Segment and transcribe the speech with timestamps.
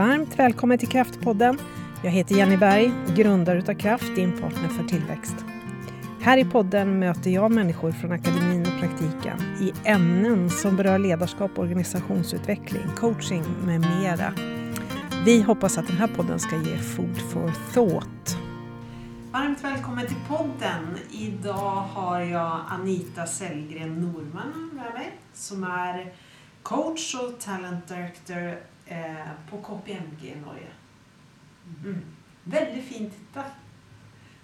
[0.00, 1.58] Varmt välkommen till Kraftpodden.
[2.04, 5.34] Jag heter Jenny Berg, grundare utav Kraft, din partner för tillväxt.
[6.20, 11.58] Här i podden möter jag människor från akademin och praktiken i ämnen som berör ledarskap,
[11.58, 14.34] organisationsutveckling, coaching med mera.
[15.24, 18.36] Vi hoppas att den här podden ska ge food for thought.
[19.32, 20.98] Varmt välkommen till podden.
[21.10, 26.12] Idag har jag Anita Sellgren Norman med mig som är
[26.62, 30.70] coach och talent director eh, på KPMG i Norge.
[31.84, 32.04] Mm.
[32.44, 33.50] Veldig fin tittel.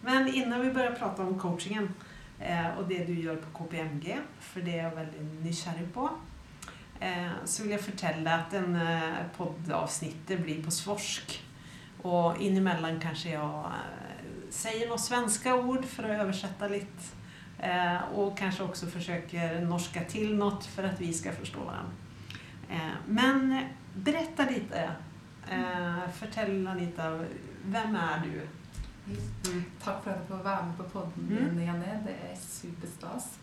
[0.06, 1.88] Men innan vi begynner å prate om coachingen
[2.38, 6.06] eh, og det du gjør på KPMG, for det er jeg veldig nysgjerrig på,
[7.00, 11.40] eh, så vil jeg fortelle at en eh, poddavsnittet blir på svorsk.
[12.06, 13.42] Og innimellom kanskje jeg
[13.72, 17.12] eh, sier noen svenske ord for å oversette litt.
[17.56, 22.04] Eh, og kanskje også forsøker norska til noe for at vi skal forstå hverandre.
[22.68, 23.48] Eh, men
[24.04, 24.92] berätta lite.
[25.50, 27.10] Eh, fortell Anita,
[27.64, 28.40] hvem er du?
[29.06, 29.64] Mm.
[29.80, 31.60] Takk for at jeg får være med på podden din, mm.
[31.60, 31.92] Jenny.
[32.06, 33.38] Det er superstas.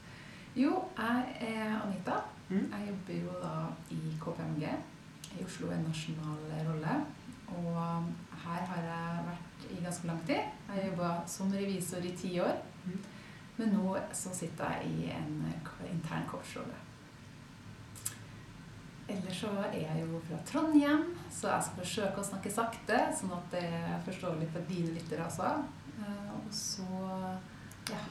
[0.55, 2.19] Jo, jeg er Anita.
[2.50, 2.72] Mm.
[2.72, 3.53] Jeg jobber jo da
[3.89, 4.64] i KPMG
[5.39, 6.99] i Oslo, en nasjonal rolle.
[7.47, 8.05] Og
[8.44, 10.36] her har jeg vært i ganske lang tid.
[10.36, 12.58] Jeg har jobba som revisor i ti år.
[12.86, 12.99] Mm.
[13.58, 15.53] Men nå så sitter jeg i en
[15.94, 16.75] intern coachrolle.
[19.11, 23.33] Ellers så er jeg jo fra Trondheim, så jeg skal forsøke å snakke sakte, sånn
[23.35, 25.49] at det er forståelig for dine lyttere også.
[25.99, 26.87] Eh, og så
[27.91, 28.01] ja.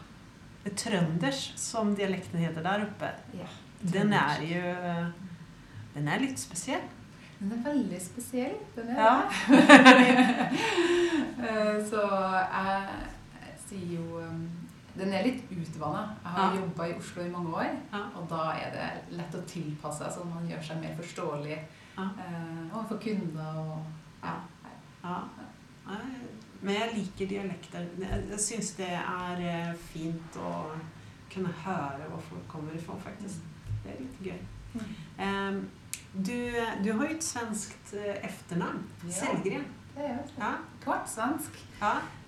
[0.78, 3.48] Trønders, som dialekten heter der oppe, ja,
[3.82, 4.66] den er jo
[5.92, 6.84] Den er litt spesiell.
[7.40, 8.54] Den er veldig spesiell.
[8.76, 9.16] Den er ja.
[9.98, 10.52] det.
[11.90, 13.08] så jeg
[13.66, 14.46] sier jo um,
[14.94, 16.02] den er litt utvanna.
[16.22, 16.60] Jeg har ja.
[16.60, 18.02] jobba i Oslo i mange år, ja.
[18.18, 22.06] og da er det lett å tilpasse så man gjør seg mer forståelig ja.
[22.06, 23.76] eh, overfor kunder og
[24.22, 24.36] ja.
[25.04, 25.20] ja.
[26.62, 27.86] Men jeg liker dialekter.
[27.98, 30.52] Jeg syns det er eh, fint å
[31.32, 33.42] kunne høre hvor folk kommer ifra, faktisk.
[33.82, 34.42] Det er litt gøy.
[34.72, 35.62] Mm.
[36.12, 36.36] Du,
[36.84, 38.84] du, har jo et svenskt eh, etternavn.
[39.08, 39.64] Selgren.
[39.97, 40.50] Det er jo
[40.84, 41.56] Kvart svensk.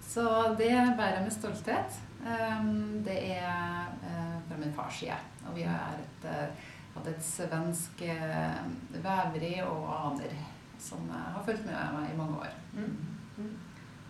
[0.08, 2.00] Så det bærer jeg med stolthet.
[2.26, 5.16] Ehm, det er eh, fra min fars side.
[5.48, 8.60] Og vi har et, eh, hatt et svensk eh,
[8.94, 10.36] veveri og aner
[10.80, 12.54] som har fulgt med meg i mange år.
[12.72, 12.96] Mm.
[13.36, 13.56] Mm.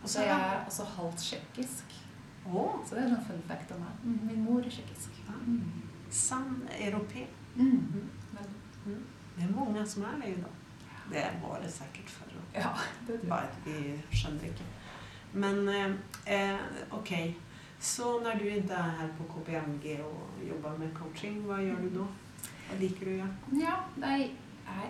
[0.02, 1.94] Og så er jeg også halvt tsjekkisk.
[2.46, 2.86] Oh.
[2.86, 4.02] Så det er en fun fact om meg.
[4.04, 4.18] Mm.
[4.26, 5.22] Min mor er tsjekkisk.
[5.46, 5.82] Mm.
[6.10, 7.26] Sann europeer.
[7.54, 8.10] Mm.
[8.84, 9.04] Mm.
[9.36, 10.60] Det er mange som er det i dag.
[11.10, 12.24] Det var det sikkert før.
[12.54, 12.68] Ja,
[13.06, 14.64] det Bare at vi skjønner ikke.
[15.34, 16.56] Men eh,
[16.90, 17.12] ok.
[17.80, 21.90] Så når du ikke er her på KPMG og jobber med coaching, hva gjør du
[21.98, 22.06] da?
[22.68, 23.58] Hva liker du å gjøre?
[23.60, 24.30] Ja, nei,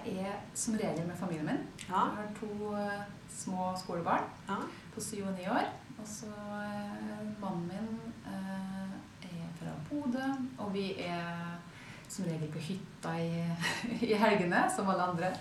[0.07, 1.65] jeg er som regel med familien min.
[1.89, 2.05] Ja.
[2.05, 3.01] Jeg har to uh,
[3.33, 4.61] små skolebarn ja.
[4.95, 5.73] på syv og ni år.
[5.97, 7.91] Og så uh, mannen min
[8.29, 8.95] uh,
[9.27, 11.59] er fra Bodø, og vi er
[12.07, 13.43] som regel på hytta i,
[14.13, 15.35] i helgene, som alle andre.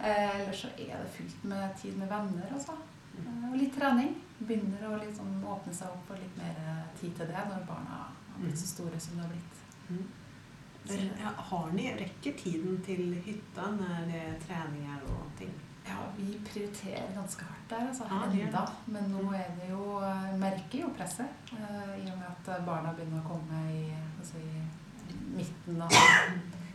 [0.00, 2.80] Eller så er det fullt med tid med venner, altså.
[3.18, 3.48] Mm.
[3.50, 7.30] Og litt trening begynner å liksom åpne seg opp for litt mer eh, tid til
[7.30, 9.60] det når barna har blitt så store som de har blitt.
[9.88, 10.06] Mm.
[11.20, 15.54] Ja, har ni, Rekker tiden til hytta når det er treninger og ting?
[15.84, 18.04] Ja, vi prioriterer ganske hardt der, altså.
[18.10, 18.64] Ja, enda.
[18.86, 21.52] Men nå er det jo eh, Merker jo presset.
[21.52, 23.84] Uh, I og med at barna begynner å komme i,
[24.18, 25.92] altså, i midten av,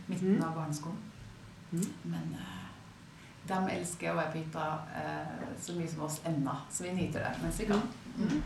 [0.06, 0.44] midten mm.
[0.46, 1.02] av barneskolen.
[1.70, 1.88] Mm.
[2.12, 2.59] Men uh,
[3.50, 4.66] de elsker å være på hytta
[5.00, 6.56] eh, så mye som oss ennå.
[6.70, 7.82] Så vi nyter det mens vi kan.
[8.16, 8.42] Mm.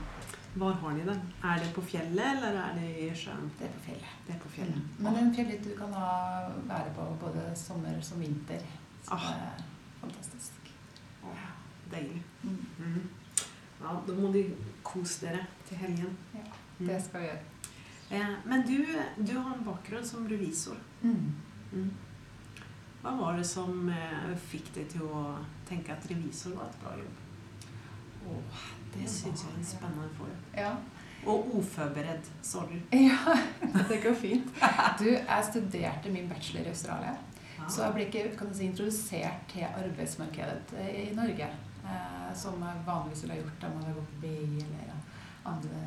[0.55, 1.17] Hvor har de det?
[1.43, 3.49] Er det på fjellet, eller er det i sjøen?
[3.59, 4.13] Det er på fjellet.
[4.27, 4.77] Det er på fjellet.
[4.79, 5.01] Mm.
[5.07, 6.11] Men en fjellhytte du kan ha,
[6.69, 8.63] være på både sommer som vinter.
[9.03, 9.27] Så ah.
[9.27, 9.65] det er
[10.01, 10.71] fantastisk.
[11.27, 11.49] Ah,
[11.91, 12.23] deilig.
[12.43, 12.61] Mm.
[12.79, 13.03] mm.
[13.81, 14.45] Ja, da må de
[14.87, 16.15] kose dere til helgen.
[16.35, 16.47] Ja,
[16.79, 17.43] det skal vi gjøre.
[18.15, 18.79] Eh, men du,
[19.19, 20.79] du, har en bakgrunn som revisor.
[21.03, 21.91] Mm.
[23.05, 25.19] Hva var det som eh, fikk deg til å
[25.69, 27.19] tenke at revisor var et bra jobb?
[28.33, 28.63] Oh,
[28.95, 30.39] det syns jeg er en spennende form.
[30.57, 30.71] Ja.
[31.29, 32.31] Og uforberedt,
[32.71, 32.79] du.
[33.09, 33.37] Ja,
[33.91, 34.49] det går fint.
[34.99, 37.13] Du, jeg studerte min bachelor i Australia.
[37.59, 37.69] Ah.
[37.69, 41.53] Så jeg ble ikke kan si, introdusert til arbeidsmarkedet i Norge.
[41.85, 44.95] Eh, som jeg vanligvis ville ha gjort om jeg hadde gått på BI eller
[45.53, 45.85] andre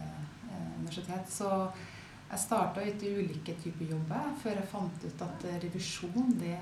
[0.51, 1.33] eh, universitet.
[1.33, 1.50] Så
[2.27, 6.57] jeg starta ut i ulike typer jobber før jeg fant ut at revisjon det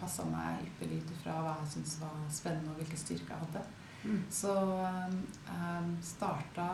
[0.00, 3.64] passa meg ypperlig ut ifra hva jeg syntes var spennende og hvilke styrker jeg hadde.
[4.00, 4.22] Mm.
[4.32, 6.68] Så um, jeg starta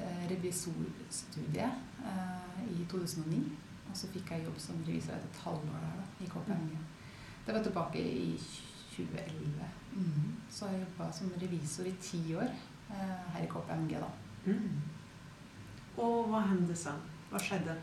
[0.00, 3.42] eh, revisorstudiet eh, i 2009.
[3.90, 6.74] Og så fikk jeg jobb som revisor etter et halvår der da, i KPMG.
[7.46, 8.34] Det var tilbake i
[8.96, 9.70] 2011.
[9.94, 10.34] Mm.
[10.50, 14.10] Så jeg jobba som revisor i ti år eh, her i KPMG, da.
[14.46, 14.82] Mm.
[16.02, 16.98] Og hva hendte så?
[17.30, 17.76] Hva skjedde?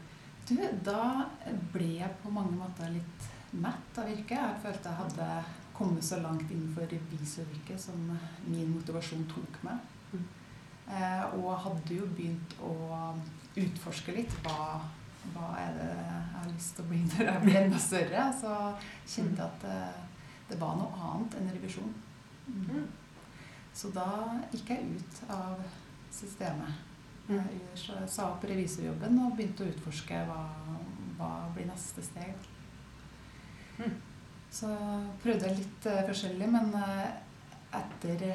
[0.48, 1.28] Du, da
[1.74, 4.38] ble jeg på mange måter litt mett av yrket.
[4.38, 5.30] Jeg følte jeg hadde
[5.78, 8.00] kommet så langt innenfor revisoryrket som
[8.48, 9.84] min motivasjon tok meg.
[10.14, 10.26] Mm.
[10.88, 12.74] Eh, og hadde jo begynt å
[13.60, 14.80] utforske litt hva,
[15.36, 18.28] hva er det jeg har lyst til å bli når jeg blir enda større.
[18.40, 18.54] Så
[19.04, 19.80] kjente jeg at det,
[20.54, 21.96] det var noe annet enn revisjon.
[22.48, 22.88] Mm.
[23.76, 24.10] Så da
[24.54, 25.60] gikk jeg ut av
[26.14, 26.87] systemet.
[27.28, 30.44] Jeg sa opp revisorjobben og begynte å utforske hva,
[31.18, 32.48] hva blir neste steg.
[33.78, 33.98] Mm.
[34.58, 34.70] Så
[35.22, 37.10] prøvde jeg litt uh, forskjellig, men uh,
[37.76, 38.30] etter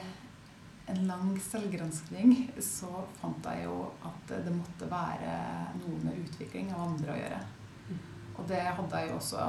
[0.93, 5.37] en lang selvgranskning så fant jeg jo at det måtte være
[5.79, 7.41] noe med utvikling av andre å gjøre.
[7.89, 8.03] Mm.
[8.35, 9.47] Og det hadde jeg jo også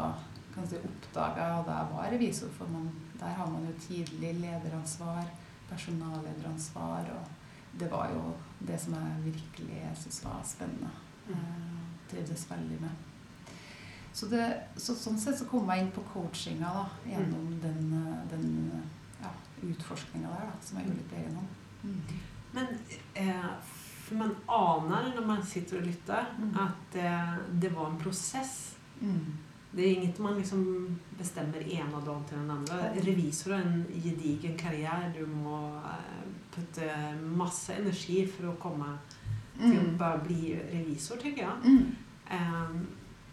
[0.54, 5.26] kan si, oppdaga da jeg var revisor, for man, der har man jo tidlig lederansvar,
[5.70, 8.34] personallederansvar, og det var jo
[8.68, 10.90] det som jeg virkelig syns var spennende.
[11.30, 11.82] Eh,
[12.12, 12.90] trivdes veldig med.
[14.14, 14.44] Så, det,
[14.78, 17.62] så, sånn sett så kom jeg inn på coachinga da, gjennom Mm.
[17.62, 17.94] den,
[18.30, 18.84] den
[19.24, 19.32] ja,
[19.66, 21.48] utforskninga der, da, som jeg gjorde litt hånd.
[21.84, 22.02] Mm.
[22.54, 22.68] Men
[23.16, 23.48] eh,
[24.04, 26.54] for man aner når man sitter og lytter, Mm.
[26.68, 28.76] at eh, det var en prosess.
[29.02, 29.34] Mm.
[29.74, 32.94] Det er inget man liksom bestemmer ene dagen til den andre.
[33.02, 38.98] Revisor är en gedigen karriere Du må eh, putte masse energi for å komme
[39.58, 39.98] till att Mm.
[39.98, 41.52] bara bli revisor, tycker jag.
[41.66, 41.96] Mm.
[42.32, 42.88] Um,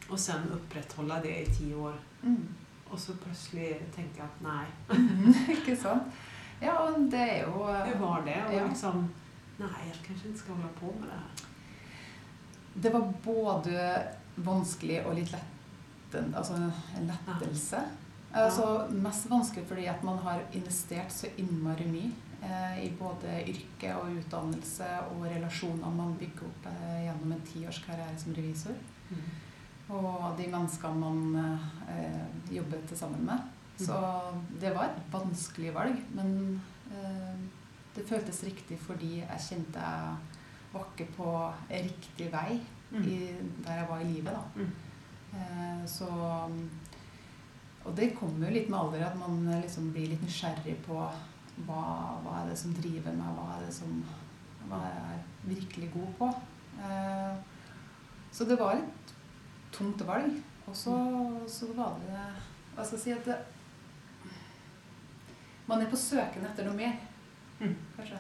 [0.08, 1.94] och sen upprätthålla det i tio år.
[2.24, 2.48] Mm.
[2.90, 3.80] Og så plutselig
[4.16, 4.66] jeg at nei.
[4.98, 5.34] Mm.
[5.56, 6.02] Ikke sant?
[6.60, 8.36] Ja, og det er jo Det var det?
[8.48, 8.66] Og Ja.
[8.68, 9.08] liksom,
[9.58, 11.46] Nei, jeg kanskje ikke skal holde på med det.
[12.82, 14.02] Det var både
[14.36, 17.76] vanskelig og litt letten, altså en lettelse.
[18.34, 23.92] Altså, mest vanskelig fordi at man har investert så innmari mye eh, i både yrke
[24.00, 28.76] og utdannelse og relasjoner man bygger opp eh, gjennom en tiårskarriere som revisor.
[29.90, 31.60] Og de menneskene man
[31.90, 33.38] eh, jobber til sammen med.
[33.80, 33.96] Så
[34.60, 36.60] det var et vanskelig valg, men
[36.92, 37.34] eh,
[37.96, 40.16] det føltes riktig fordi jeg kjente jeg
[40.72, 41.32] var ikke på
[41.70, 42.60] riktig vei
[42.90, 43.04] Mm.
[43.06, 43.16] i,
[43.62, 44.32] der jeg var i livet.
[44.34, 44.40] da.
[44.56, 44.70] Mm.
[45.34, 46.08] Eh, så
[47.84, 50.96] Og det kommer jo litt med alder at man liksom blir litt nysgjerrig på
[51.66, 51.82] hva,
[52.24, 54.02] hva er det som driver meg, hva er det som
[54.70, 55.22] hva er jeg
[55.56, 56.28] virkelig god på.
[56.80, 57.36] Eh,
[58.32, 59.14] så det var et
[59.74, 60.36] tungt valg.
[60.68, 60.94] Og så,
[61.50, 62.20] så var det
[62.76, 63.38] Hva skal jeg si at det,
[65.66, 66.98] Man er på søken etter noe mer,
[67.60, 67.74] Mm.
[67.96, 68.16] kanskje.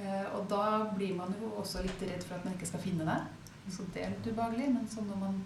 [0.00, 3.04] Eh, og da blir man jo også litt redd for at man ikke skal finne
[3.04, 3.18] det.
[3.74, 4.70] Så det er litt ubehagelig.
[4.72, 5.42] Men så når man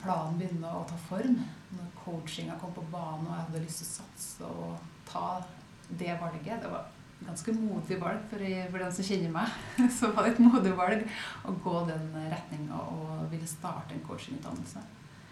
[0.00, 1.36] planen begynner å ta form,
[1.76, 5.42] når coachinga kom på banen og jeg hadde lyst til å satse og ta
[5.88, 6.86] det valget Det var
[7.20, 9.54] et ganske modig valg for, for den som kjenner meg.
[9.98, 11.06] Så var det et modig valg
[11.46, 14.82] å gå den retninga og ville starte en coachingutdannelse.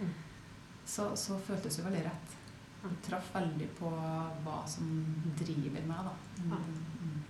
[0.01, 0.15] Mm.
[0.85, 2.41] Så, så føltes det veldig rett.
[2.85, 3.91] Jeg traff veldig på
[4.45, 4.89] hva som
[5.39, 6.17] driver meg, da.
[6.45, 7.23] Mm.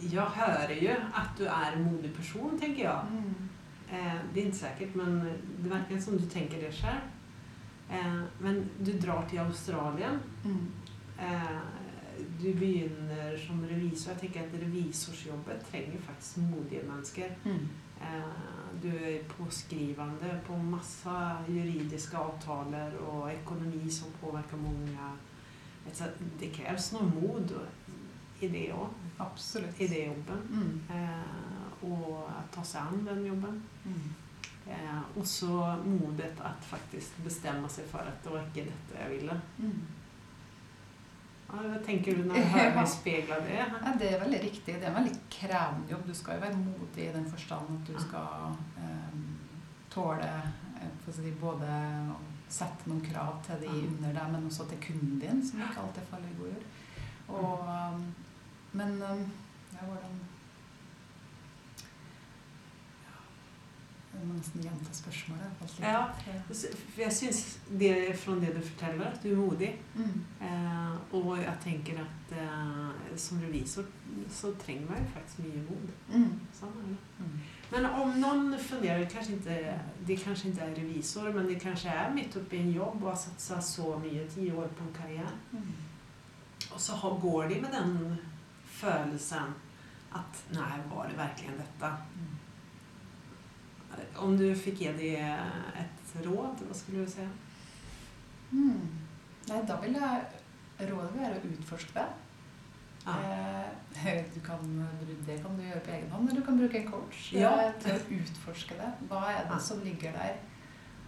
[0.00, 3.00] Jag hör ju att du er en modig person, tenker jeg.
[3.10, 3.48] Mm.
[3.88, 5.20] Eh, det er ikke sikkert, men
[5.62, 7.00] det virker som du tenker det själv.
[7.90, 10.20] Eh, men du drar til Australien.
[10.44, 10.66] Mm.
[11.18, 11.58] Eh,
[12.40, 14.12] du begynner som revisor.
[14.12, 17.34] Jeg tenker at Revisorsjobben trenger faktisk modige mennesker.
[17.44, 17.68] Mm.
[18.00, 21.16] Eh, du er påskrivende på masse
[21.48, 25.10] juridiske avtaler og ekonomi som påverkar mange.
[26.40, 27.52] Det kreves noe mod
[28.40, 28.88] i det òg.
[29.18, 29.80] Absolutt.
[29.80, 30.40] i det jobben.
[30.50, 30.80] Mm.
[30.90, 33.62] Eh, och ta seg an den jobben.
[33.84, 34.14] Mm.
[35.16, 39.10] Eh, och så modighet at faktisk bestemme seg for at det var ikke dette jeg
[39.10, 39.40] ville.
[39.58, 39.86] Mm.
[41.48, 43.56] Ja, vad tänker du når du hører meg speile det?
[43.56, 44.74] Ja, det er veldig riktig.
[44.74, 46.06] Det er en veldig krevende jobb.
[46.08, 49.18] Du skal jo være modig i den forstand at du skal eh,
[49.90, 50.30] tåle
[50.80, 51.70] eh, å si, både
[52.12, 52.18] å
[52.48, 56.10] sette noen krav til de under deg, men også til kunden din, som ikke alltid
[56.10, 56.66] faller i god jord.
[57.28, 58.00] Og, eh,
[58.72, 59.22] men eh,
[59.76, 60.18] ja, hvordan
[64.16, 65.64] Jeg må nesten gjenta spørsmålet.
[65.80, 66.06] Ja.
[66.48, 67.40] for jeg syns
[67.80, 69.70] det fra det du forteller at du er modig.
[69.94, 70.24] Mm.
[70.40, 73.84] Eh, og jeg tenker at eh, som revisor
[74.32, 75.92] så trenger man jo faktisk mye mod.
[76.14, 76.32] Mm.
[76.56, 76.98] Sånn er det.
[77.18, 77.36] Mm.
[77.70, 79.76] Men om noen funderer kanskje ikke,
[80.08, 83.10] det kanskje ikke er revisor, men det kanskje er mitt oppe i en jobb og
[83.10, 85.34] har satsa så mye, ti år på en karriere.
[85.52, 85.74] Mm.
[86.74, 88.16] Och så har, går de med den
[88.66, 89.54] følelsen
[90.12, 91.96] at Nei, var det verkligen detta?
[94.16, 97.26] Om du fikk gi dem et råd, hva skulle du si?
[98.50, 98.86] Hmm.
[99.48, 102.06] Nei, da vil jeg rådet være å utforske det.
[103.06, 103.14] Ja.
[103.22, 104.58] Eh, du kan,
[105.26, 107.52] det kan du gjøre på egen hånd, eller du kan bruke en coach Ja.
[107.68, 108.90] eh, til å utforske det.
[109.10, 109.58] Hva er det Ja.
[109.58, 110.36] som ligger der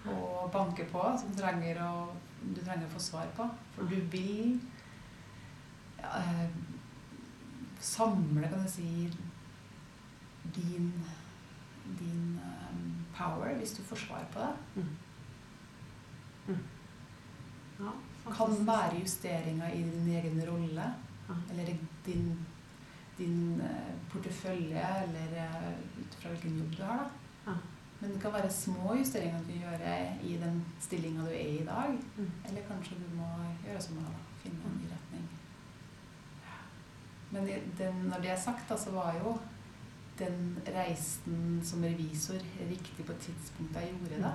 [0.08, 2.08] og banker på, som trenger å,
[2.54, 3.48] du trenger å få svar på?
[3.74, 4.60] For du vil
[5.98, 6.48] ja, eh,
[7.80, 9.10] samle, kan jeg si,
[10.54, 10.92] din,
[11.98, 12.80] din eh,
[13.16, 14.82] power hvis du får svar på det.
[14.82, 14.88] Mm.
[16.48, 16.64] Mm.
[17.78, 17.92] Ja,
[18.32, 20.94] kan være justeringer i din egen rolle.
[21.28, 21.34] Ja.
[21.50, 21.74] Eller
[22.06, 22.46] din,
[23.18, 26.96] din eh, portefølje, eller eh, ut fra hvilken jobb du har.
[26.96, 27.50] da.
[27.50, 27.56] Ja.
[28.00, 29.80] Men det kan være små justeringer du gjør
[30.22, 31.98] i den stillinga du er i i dag.
[32.16, 32.30] Mm.
[32.48, 33.28] Eller kanskje du må
[33.66, 34.16] gjøre som å da.
[34.42, 35.24] Finne en ny retning.
[37.30, 39.34] Men det, det, når det er sagt, da, så var jo
[40.18, 44.32] den reisen som revisor riktig på tidspunktet jeg gjorde det.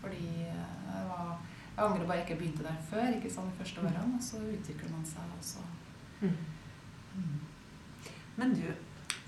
[0.00, 1.38] Fordi jeg var
[1.76, 3.06] jeg angrer bare ikke jeg begynte der før.
[3.16, 5.62] ikke sant, de første årene, og så utvikler man seg også.
[6.20, 6.34] Mm.
[7.14, 7.38] Mm.
[8.36, 8.66] Men du,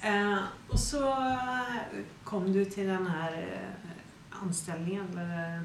[0.05, 3.07] eh, Og så eh, kom du til den
[4.43, 5.63] anstillingen, eh, eller eh,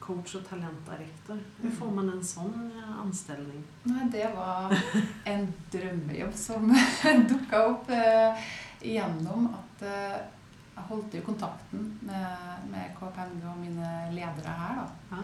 [0.00, 1.38] coach og talentdirektor.
[1.62, 1.76] Hur Mm.
[1.76, 2.72] får man en sånn
[3.02, 3.62] anstilling?
[3.84, 4.72] Nei, det var
[5.26, 6.72] en drømmejobb som
[7.30, 8.36] dukka opp eh,
[8.82, 10.18] gjennom at eh,
[10.76, 14.84] jeg holdt jo kontakten med, med KPMG og mine ledere her.
[15.10, 15.22] da.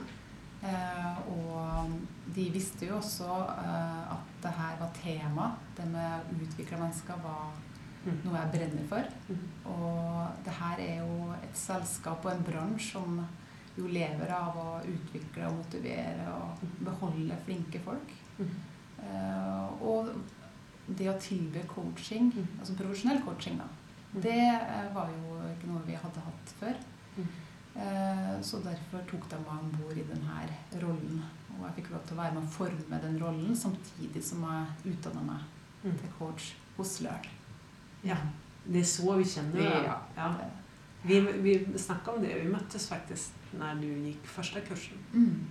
[0.66, 1.92] Eh, og
[2.34, 5.50] de visste jo også eh, at det her var tema.
[5.76, 7.54] Det med utvikla mennesker var
[8.06, 8.20] Mm.
[8.22, 9.06] noe jeg brenner for.
[9.28, 9.38] Mm.
[9.66, 13.16] Og det her er jo et selskap og en bransje som
[13.76, 18.12] jo lever av å utvikle og motivere og beholde flinke folk.
[18.38, 18.52] Mm.
[19.02, 20.12] Eh, og
[20.88, 22.46] det å tilby coaching, Mm.
[22.60, 23.64] altså profesjonell coaching, da,
[24.14, 24.22] Mm.
[24.22, 26.74] det eh, var jo ikke noe vi hadde hatt før.
[27.18, 27.26] Mm.
[27.76, 30.48] Eh, Så derfor tok de meg om bord i denne
[30.82, 31.22] rollen.
[31.58, 34.92] Og jeg fikk lov til å være med å forme den rollen, samtidig som jeg
[34.94, 35.40] utdanna meg
[35.84, 35.98] Mm.
[35.98, 37.26] til coach hos Løren.
[38.04, 38.16] Ja,
[38.66, 39.84] det er så vi kjenner det.
[39.84, 39.98] Ja.
[40.16, 40.34] Ja.
[41.04, 45.46] Vi, vi snakka om det, vi møttes faktisk når du gikk første kursen Mm.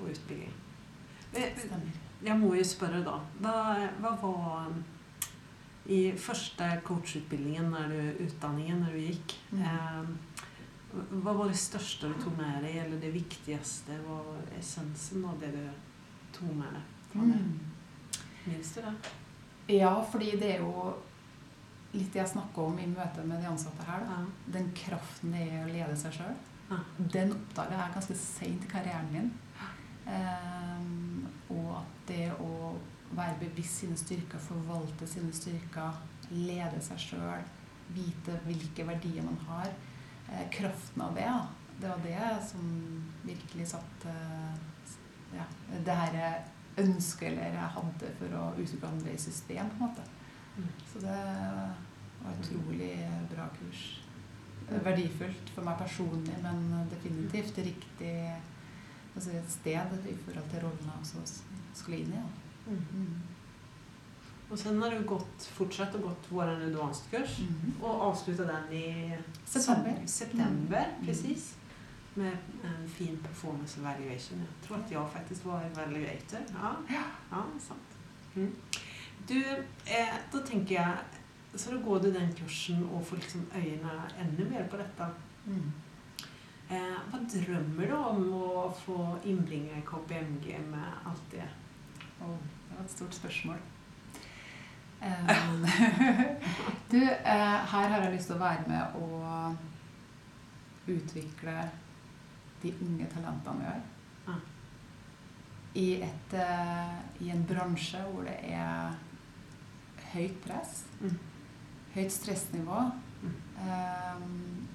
[0.00, 0.52] utbygging.
[1.34, 1.92] Eh, Stemmer.
[2.24, 3.56] Jag må jo spørre da, hva,
[4.02, 4.80] hva var um,
[5.88, 9.62] i første coachutbildningen, når du, utdanningen, når du gikk, Mm.
[9.62, 10.08] eh,
[11.22, 15.38] hva var det største du tog med deg, eller det viktigste, hva var essensen av
[15.40, 15.62] det du
[16.36, 16.82] tog med deg?
[17.14, 17.58] Mm.
[18.48, 18.94] Minns du det?
[19.78, 20.94] Ja, fordi det er jo
[21.94, 24.00] litt det jeg snakker om i møte med de ansatte her.
[24.08, 24.18] Da.
[24.20, 24.52] Ja.
[24.58, 26.36] Den kraften det er å lede seg sjøl.
[26.70, 26.78] Ja.
[26.98, 29.30] Den oppdaga jeg ganske seint i karrieren min.
[30.08, 31.07] Ehm,
[31.54, 32.74] og at det å
[33.16, 37.46] være bevisst sine styrker, forvalte sine styrker, lede seg sjøl,
[37.96, 39.70] vite hvilke verdier man har,
[40.28, 41.30] eh, kraften av det,
[41.80, 42.62] det var det som
[43.24, 44.14] virkelig satte
[45.32, 45.44] ja,
[45.84, 46.44] det her
[46.78, 50.04] ønsket eller jeg hadde for å utvikle andre i system, på en måte.
[50.58, 50.68] Mm.
[50.90, 51.18] Så det
[52.22, 52.92] var utrolig
[53.32, 53.82] bra kurs.
[54.68, 58.14] Verdifullt for meg personlig, men definitivt riktig
[59.18, 61.42] altså et sted i forhold til rollene også
[61.74, 62.22] skulle inn i.
[62.68, 62.84] Mm.
[62.94, 63.16] Mm.
[64.50, 67.74] Og sen har du gått, fortsatt og gått vår advanced kurs Mhm.
[67.82, 69.94] och avslutat den i September.
[70.06, 71.06] september Mm.
[71.06, 71.54] precis.
[72.14, 72.32] Med
[72.64, 74.38] en fin performance evaluation.
[74.38, 76.40] Jeg tror at jeg faktisk var evaluator.
[76.50, 77.02] Ja, Ja.
[77.30, 77.88] ja sant.
[78.34, 78.54] Mm.
[79.28, 79.34] Du,
[79.86, 80.96] eh, da tenker jeg
[81.56, 85.06] så går du den kursen og får liksom øynene enda mer på detta.
[86.70, 87.26] Mm.
[87.32, 91.46] drømmer du om å få innbringe KPMG med alt det?
[92.20, 92.36] Oh,
[92.68, 93.56] det var et stort spørsmål.
[95.00, 95.62] Em,
[96.90, 99.56] du, eh, her har jeg lyst til å være med og
[100.90, 101.54] utvikle
[102.62, 103.80] de unge talentene vi har.
[105.78, 108.96] I, et, eh, I en bransje hvor det er
[110.12, 111.18] høyt press, Mm.
[111.94, 112.80] høyt stressnivå,
[113.22, 113.34] Mm.
[113.62, 114.68] em,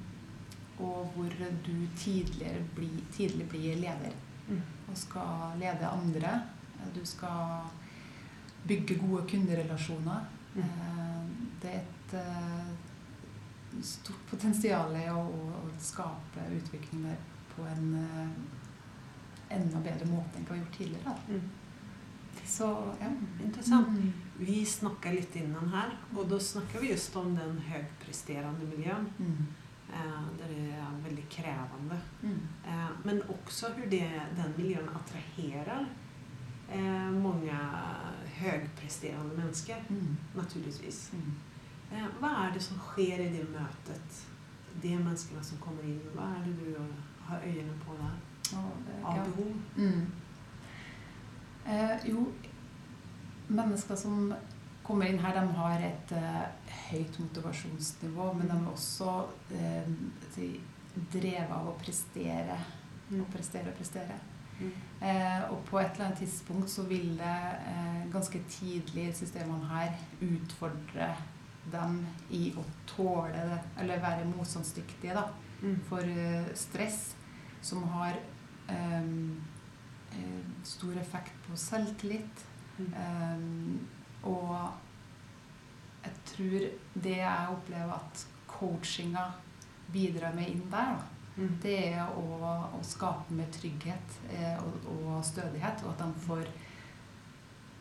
[0.79, 1.29] og hvor
[1.65, 1.87] du
[2.75, 4.13] bli, tidlig blir leder
[4.47, 4.59] Mm.
[4.89, 6.41] og skal lede andre.
[6.95, 7.61] Du skal
[8.67, 10.25] bygge gode kunderelasjoner.
[10.55, 10.61] Mm.
[10.63, 11.29] Eh,
[11.61, 12.73] Det er et eh,
[13.81, 17.15] stort potensial i å, å skape utvikling der
[17.55, 21.15] på en eh, enda bedre måte enn hva vi har gjort tidligere.
[21.29, 21.49] Mm.
[22.45, 22.67] Så
[22.99, 23.07] ja.
[23.45, 23.87] Interessant.
[23.87, 24.13] Mm.
[24.37, 29.07] Vi snakka litt innan her, og da snakka vi just om den högpresterande miljön
[29.93, 31.99] Eh, det er veldig krevende.
[32.21, 32.39] Mm.
[32.65, 35.85] Eh, men også hvordan den miljøen attraherer
[37.21, 37.53] mange
[38.39, 39.75] høypresterende mennesker.
[39.89, 40.17] Mm.
[40.35, 41.13] Naturligvis.
[41.13, 41.33] Mm.
[42.19, 44.21] hva er det som skjer i det møtet?
[44.81, 46.79] De menneskene som kommer inn, hva er det du
[47.27, 48.15] har øynene på der?
[49.05, 49.53] Av behov?
[49.77, 50.07] Mm.
[51.65, 52.27] Eh, jo,
[53.47, 54.33] mennesker som
[54.83, 59.15] kommer inn her, de har et uh, høyt motivasjonsnivå, men de er også
[59.55, 59.89] uh,
[61.13, 62.57] drevet av å prestere.
[63.13, 64.15] Og prestere og prestere.
[64.59, 64.71] Mm.
[65.01, 67.37] Eh, og på et eller annet tidspunkt så vil det
[67.67, 71.09] eh, ganske tidlig i systemene her utfordre
[71.73, 71.97] dem
[72.33, 75.29] i å tåle det, eller være motstandsdyktige da,
[75.63, 75.77] Mm.
[75.87, 77.15] for eh, stress,
[77.61, 78.17] som har
[78.67, 79.05] eh,
[80.63, 82.41] stor effekt på selvtillit.
[82.77, 83.79] Mm.
[84.23, 84.71] Og
[86.03, 86.67] jeg tror
[87.03, 89.25] det jeg opplever at coachinga
[89.93, 91.55] bidrar med inn der, da, Mm.
[91.63, 92.23] det er å,
[92.77, 96.43] å skape mer trygghet eh, og, og stødighet, og at de får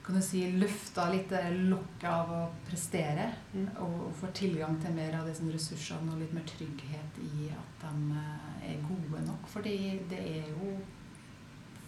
[0.06, 1.30] kan du si, løfta litt
[1.68, 3.26] lokket av å prestere.
[3.52, 3.66] Mm.
[3.84, 7.84] Og, og får tilgang til mer av disse ressursene og litt mer trygghet i at
[7.84, 9.44] de eh, er gode nok.
[9.52, 9.76] Fordi
[10.10, 10.72] det er jo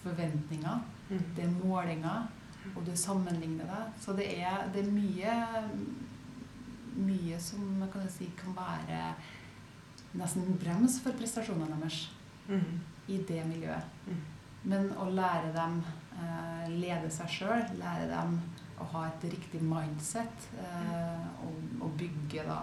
[0.05, 1.25] forventninger, Mm.
[1.37, 2.29] det er målinger,
[2.77, 3.83] og du sammenligner det.
[4.05, 5.35] Så det er, det er mye
[6.95, 9.15] mye som kan, si, kan være
[10.15, 12.05] nesten en brems for prestasjonene deres
[12.47, 12.81] Mm.
[13.09, 13.85] i det miljøet.
[14.07, 14.19] Mm.
[14.69, 15.79] Men å lære dem
[16.21, 18.35] eh, lede seg sjøl, lære dem
[18.81, 21.57] å ha et riktig mindset eh, og,
[21.87, 22.59] og bygge da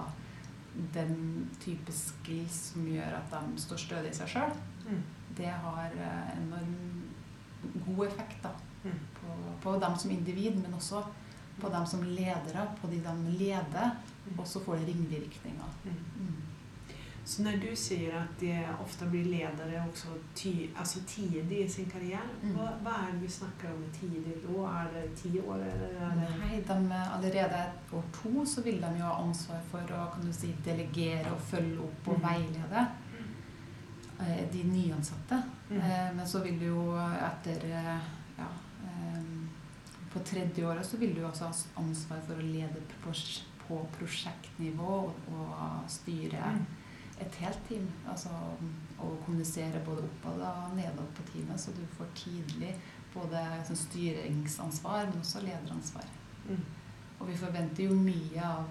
[0.94, 4.54] den type skills som gjør at de står stødig i seg sjøl,
[4.86, 5.02] Mm.
[5.38, 7.04] det har eh, enorm
[7.88, 8.52] god effekt da.
[9.22, 11.04] På, på dem som individ, men også
[11.62, 13.92] på dem som ledere, på de de leder,
[14.38, 15.76] og så får det ringvirkninger.
[15.84, 15.92] Mm.
[16.20, 16.36] Mm.
[17.26, 20.50] Så når du sier at det ofte blir ledere også ty,
[20.80, 22.56] altså tidlig i sin karriere, Mm.
[22.56, 24.64] hva, hva, er det vi snakker om tidlig da?
[24.80, 26.30] Er det ti år eller är det...
[26.40, 27.62] Nei, de, allerede
[27.94, 31.40] år to så vil de jo ha ansvar for å kan du si, delegere og
[31.40, 32.26] følge opp og Mm.
[32.30, 32.88] veilede
[34.20, 35.44] eh, de nyansatte.
[35.70, 35.78] Mm.
[35.78, 37.98] Eh, Men så vil jo etter eh,
[40.14, 42.82] På tredje året så vil du også ha ansvar for å lede
[43.68, 46.66] på prosjektnivå og, og styre Mm.
[47.22, 47.88] et helt team.
[48.10, 48.30] Altså
[49.00, 52.76] å kommunisere både oppad og nedad på teamet, så du får tidlig
[53.14, 56.06] både sånn styringsansvar, men også lederansvar.
[56.50, 56.64] Mm.
[57.20, 58.66] Og vi forventer jo mye av,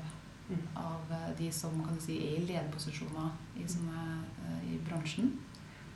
[0.51, 0.63] Mm.
[0.77, 5.39] av eh, de som kan si, er i lederposisjoner i, sånne, eh, i bransjen.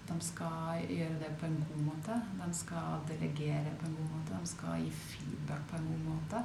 [0.08, 2.16] De skal gjøre det på en god måte.
[2.40, 4.40] De skal delegere på en god måte.
[4.40, 6.42] De skal gi feedback på en god måte.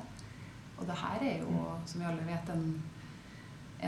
[0.77, 2.83] Og det her er jo, som vi alle vet, en,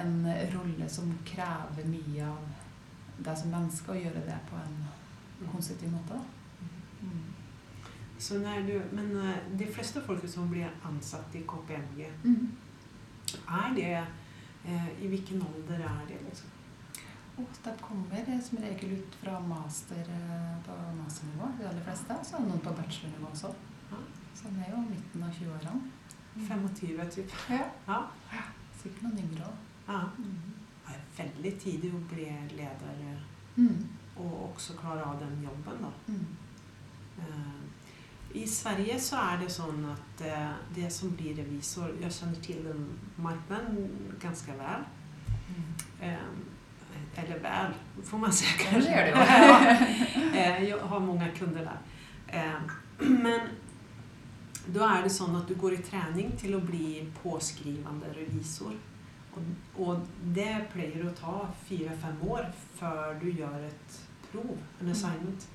[0.02, 0.18] en
[0.56, 2.50] rolle som krever mye av
[3.22, 4.82] deg som menneske å gjøre det på en
[5.52, 6.18] konstruktiv måte.
[7.02, 7.22] Mm.
[8.22, 12.52] Så når du, men eh, de fleste folk som blir ansatt i KPMG, Mm.
[13.48, 14.06] er det,
[14.66, 16.20] eh, i hvilken alder er det?
[16.26, 16.50] Liksom?
[17.38, 22.18] Og det kommer som regel ut fra master eh, på masternivå, de aller fleste.
[22.24, 23.54] Så er det noen på bachelornivå også.
[23.92, 24.02] Ja.
[24.36, 25.92] Så den er jo midten av 20-årene.
[26.48, 27.32] 25 typ?
[27.50, 27.64] Ja.
[27.88, 28.02] Ja.
[28.82, 29.68] Sikkert noen yngre òg.
[29.88, 30.02] ja.
[30.18, 30.58] Mm.
[30.88, 32.26] Det er veldig tidlig å bli
[32.58, 33.20] leder
[33.56, 33.88] Mm.
[34.16, 35.90] og også klare av den jobben da.
[36.08, 36.26] Mm.
[37.20, 42.42] Eh, I Sverige så er det sånn att eh, det som blir revisor, Jeg kjenner
[42.42, 43.90] til den markedet
[44.22, 44.86] ganske vel.
[45.50, 45.74] Mm.
[46.02, 46.18] Eh,
[47.16, 47.72] eller väl,
[48.04, 48.90] får man säga Ja, kanske.
[48.92, 49.88] det gör det.
[50.40, 51.80] Eh, jag har många kunder där.
[52.28, 52.62] Eh,
[53.08, 53.40] Men
[54.66, 58.74] då är det sånn att du går i träning till att bli påskrivande revisor.
[59.34, 59.42] Och,
[59.88, 62.46] och det pleier att ta fyra, fem år
[62.76, 64.92] för du gör ett prov, en Mm.
[64.92, 65.48] assignment.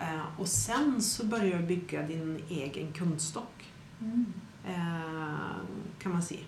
[0.00, 3.64] Eh, och sen så börjar du bygga din egen kundstock,
[4.00, 4.26] Mm.
[4.66, 5.56] eh,
[5.98, 6.40] kan man si.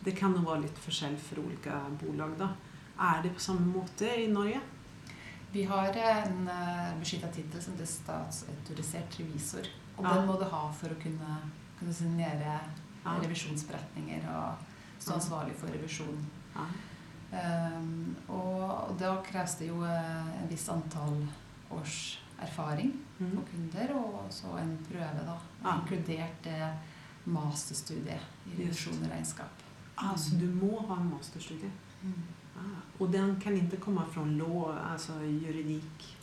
[0.00, 2.48] Det kan nog vara lite forskjell för olika bolag då.
[2.98, 4.60] Är det på samme måte i Norge?
[5.52, 9.66] Vi har en uh, beskytta tittel som heter statsautorisert revisor.
[9.96, 10.14] Og Ja.
[10.14, 11.36] den må du ha for å kunne,
[11.78, 12.60] kunne signere
[13.04, 13.10] Ja.
[13.22, 14.54] revisjonsberetninger og
[14.98, 16.26] stå ansvarlig for revisjon.
[16.54, 16.66] Ja.
[17.32, 21.26] Um, og, da kreves det jo eh, en viss antall
[21.70, 23.30] års erfaring Mm.
[23.36, 25.38] på kunder, og så en prøve, da.
[25.76, 26.72] Inkludert det
[27.24, 29.62] masterstudiet i revisjon og regnskap.
[29.96, 31.70] Alltså du må ha en masterstudie.
[32.04, 32.08] Ah.
[32.98, 36.16] Och den kan inte komma från lov, alltså juridik?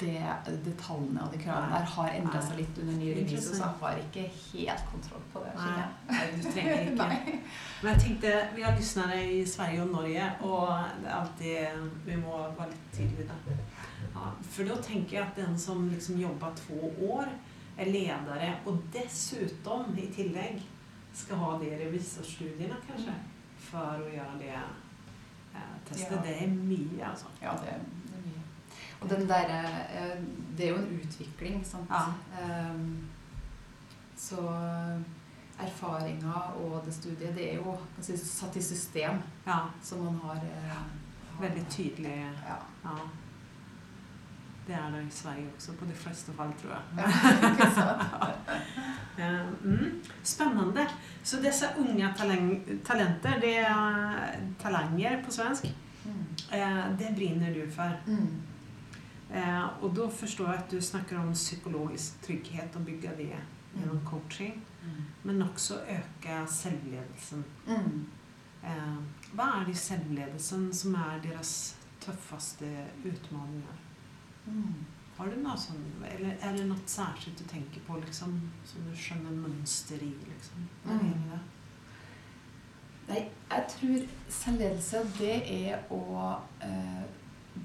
[0.00, 0.32] Det,
[0.64, 3.98] detaljene og de kravene der har endra seg litt under ny revisor, så jeg har
[4.00, 5.50] ikke helt kontroll på det.
[5.58, 5.82] Nei.
[6.08, 7.34] Nej, du trenger ikke.
[7.82, 12.16] Men jeg tenkte, vi har lyttere i Sverige og Norge og det er alltid, vi
[12.22, 13.60] må være litt tydelige.
[14.16, 17.28] Ja, for da tenker jeg at den som liksom jobber to år
[17.76, 20.64] er ledere, og dessutom i tillegg
[21.14, 23.12] skal ha det i revisorstudierna kanske
[23.68, 24.56] for å gjøre det
[25.56, 26.12] eh, testet.
[26.12, 26.22] Ja.
[26.22, 27.26] Det är mye, altså.
[27.42, 27.74] Ja, det,
[28.06, 28.42] det er mye.
[29.00, 30.22] Og den der, eh,
[30.56, 31.90] det er jo en utvikling, sant.
[31.90, 32.70] Ja.
[32.70, 33.08] Um,
[34.16, 34.40] Så
[35.60, 39.20] erfaringa og det studiet, det er jo si, satt i system.
[39.46, 39.58] Ja.
[39.82, 40.86] Så man har, eh, har
[41.40, 42.32] Veldig tydelig.
[42.46, 42.56] Ja.
[44.66, 46.82] Det er det i Sverige også, på de fleste fall, tror jeg.
[49.18, 49.30] Ja,
[49.64, 50.02] Mm.
[50.22, 50.86] Spennende.
[51.22, 52.08] Så disse unge
[52.84, 55.64] talenter, det er talanger på svensk,
[56.04, 56.12] Mm.
[56.52, 57.90] eh, det brinner du for.
[58.06, 58.42] Mm.
[59.34, 63.32] Eh, og da forstår jeg at du snakker om psykologisk trygghet og bygge det
[63.76, 64.62] gjennom coaching.
[65.24, 67.44] Men også øke selvledelsen.
[68.64, 68.96] Eh,
[69.34, 72.66] hva er det i selvledelsen som er deres tøffeste
[73.04, 73.74] utfordringer?
[74.46, 74.84] Mm.
[75.16, 78.34] Har du noe sånn, eller er det noe særskilt du tenker på, liksom,
[78.68, 80.12] som du skjønner mønster i?
[80.28, 81.38] Liksom, Mm.
[83.08, 85.36] Nei, jeg tror selvledelse, det
[85.70, 87.02] er å eh,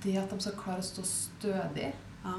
[0.04, 2.36] Det at de skal klare å stå stødig Ja.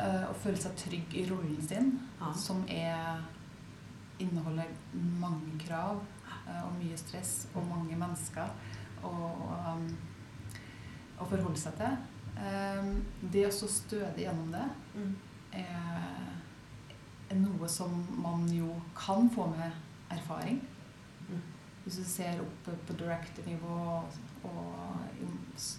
[0.00, 2.32] eh, og føle seg trygg i rollen sin, Ja.
[2.32, 3.20] som er
[4.20, 6.00] inneholder mange krav
[6.48, 8.48] eh, og mye stress og mange mennesker
[9.04, 9.96] um,
[11.20, 11.96] å forholde seg til.
[12.36, 15.16] Um, det å stå stødig gjennom det Mm.
[15.52, 16.32] er,
[17.30, 19.72] er noe som man jo kan få med
[20.10, 20.60] erfaring.
[21.30, 21.40] Mm.
[21.84, 24.04] Hvis du ser opp på director-nivå
[24.44, 24.96] og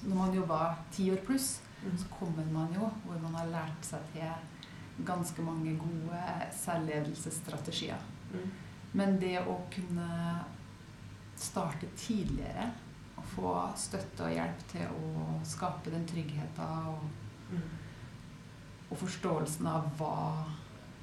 [0.07, 1.97] når man jobber ti år pluss, Mm.
[1.97, 7.99] så kommer man jo hvor man har lært seg til ganske mange gode selvledelsesstrategier.
[8.93, 10.43] Men det å kunne
[11.35, 12.71] starte tidligere
[13.17, 16.99] og få støtte og hjelp til å skape den tryggheten og,
[17.49, 17.61] Mm.
[18.91, 20.45] og forståelsen av hva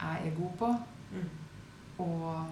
[0.00, 0.68] jeg er god på,
[1.14, 1.28] Mm.
[1.98, 2.46] og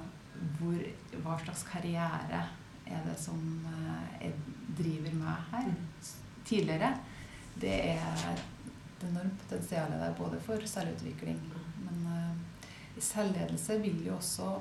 [0.58, 0.78] hvor,
[1.22, 2.42] hva slags karriere
[2.86, 4.34] er det som eh, jeg
[4.78, 5.74] driver med her Mm.
[6.44, 6.94] tidligere,
[7.60, 11.40] det er et enormt potensial der både for selvutvikling,
[11.84, 14.58] men eh, selvledelse vil jo også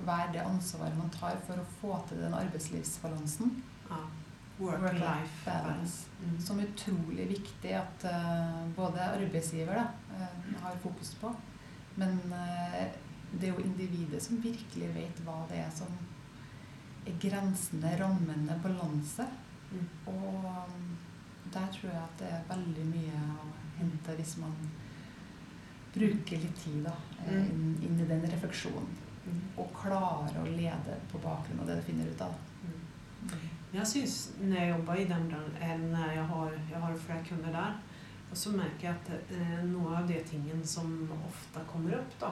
[0.00, 3.96] være det ansvaret man tar for å få til den arbeidslivsbalansen, Ja.
[4.58, 6.06] Work-life balance.
[6.22, 6.40] Mm.
[6.40, 11.32] som er utrolig viktig at uh, både arbeidsgiver da, uh, har fokus på,
[12.00, 12.84] men uh,
[13.34, 15.90] det er jo individet som virkelig vet hva det er som
[17.04, 19.26] er grensene, rammene, balanse.
[19.72, 19.88] Mm.
[20.06, 20.96] Og um,
[21.52, 24.54] der tror jeg at det er veldig mye å hente hvis man
[25.94, 27.44] bruker litt tid da, Mm.
[27.50, 28.88] inn, inn i den refleksjonen.
[29.24, 29.42] Mm.
[29.56, 32.34] Og klarer å lede på bakgrunn av det du finner ut av.
[32.64, 32.80] Mm.
[33.74, 37.50] Jeg syns når jeg jobber i den bransjen, når jeg har, jeg har flere kunder
[37.56, 37.78] der,
[38.30, 40.92] og så merker jeg at eh, noe av de tingene som
[41.26, 42.30] ofte kommer opp, da,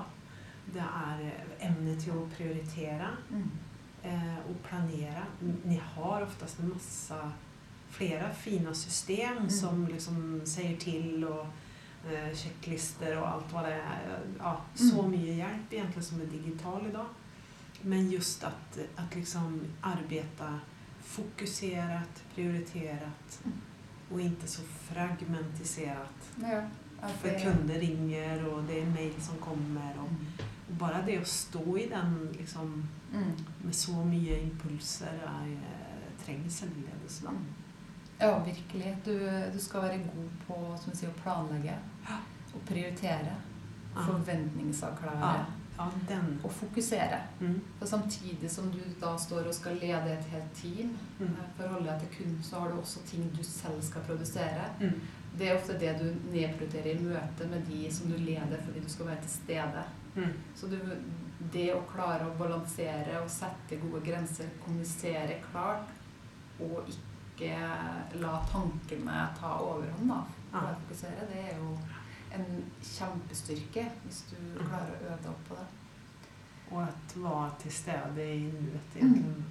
[0.72, 3.48] det er evne emnet til å prioritere Mm.
[4.05, 5.24] eh, og planere.
[5.64, 7.18] Ni har oftest en masse
[7.90, 9.50] flere fine system Mm.
[9.50, 11.46] som liksom sier til og
[12.09, 14.18] eh, sjekklister og alt hva det er.
[14.38, 14.90] Ja, Mm.
[14.90, 17.07] så mye hjelp egentlig som er digital i dag.
[17.85, 20.59] Men just at, at liksom arbeta
[21.02, 23.58] fokuserat, prioriterat Mm.
[24.12, 26.30] och inte så fragmentiserat.
[26.42, 26.62] Ja,
[27.08, 29.90] För det- kunder ringer och det är mail som kommer.
[29.98, 30.26] Och, Mm.
[30.68, 33.30] och bara det att stå i den liksom, Mm.
[33.64, 35.14] med så mye impulser
[35.46, 35.58] er,
[36.24, 37.24] trenger selvledelse.
[38.18, 38.96] Ja, virkelig.
[39.04, 39.18] Du,
[39.52, 41.74] du skal være god på sier, å planlegge
[42.54, 43.34] og prioritere.
[43.94, 45.44] Forventningsavklare Ja.
[45.78, 46.40] Ja, den.
[46.44, 47.20] og fokusere.
[47.40, 47.61] Mm.
[47.78, 51.26] For samtidig som du da står og skal lede et helt team, Mm.
[51.26, 54.64] eh, forholde deg til kunden, så har du også ting du selv skal produsere.
[54.80, 55.00] Mm.
[55.38, 58.88] Det er ofte det du nedprioriterer i møte med de som du leder fordi du
[58.88, 59.85] skal være til stede.
[60.16, 60.32] Mm.
[60.56, 60.78] Så du,
[61.52, 65.88] det å klare å balansere og sette gode grenser, kommunisere klart,
[66.61, 67.56] og ikke
[68.20, 70.20] la tankene ta overhånd, da,
[70.52, 70.74] for Ja.
[70.74, 71.78] å fokusere, det er jo
[72.34, 75.66] en kjempestyrke hvis du klarer å øve deg opp på det.
[76.72, 79.42] Og at være til stede i nuet Mm.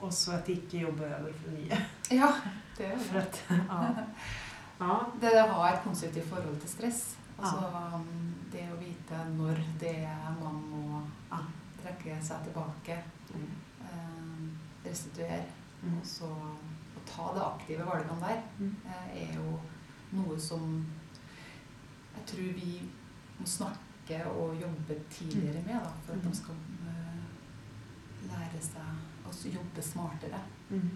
[0.00, 1.78] Også at ikke jobbe over for mye.
[2.14, 2.28] Ja,
[2.78, 3.22] det gjør det.
[3.22, 4.04] at, ja.
[4.80, 4.98] ja.
[5.20, 7.00] det å ha et konstruktivt forhold til stress.
[7.38, 7.98] Altså ja.
[8.52, 11.40] det å vite når det er man må Ja.
[11.82, 13.02] trekke seg tilbake,
[13.34, 13.48] Mm.
[13.82, 15.44] eh, restituere,
[15.82, 15.98] Mm.
[15.98, 18.76] og så å ta det aktive valgene der, Mm.
[18.86, 19.60] eh, er jo
[20.12, 20.86] noe som
[22.18, 22.72] jeg tror vi
[23.38, 26.30] må snakke og jobbe tidligere med, da, for at Mm.
[26.30, 26.54] de skal
[26.88, 30.40] eh, lære seg å jobbe smartere.
[30.70, 30.90] Mm.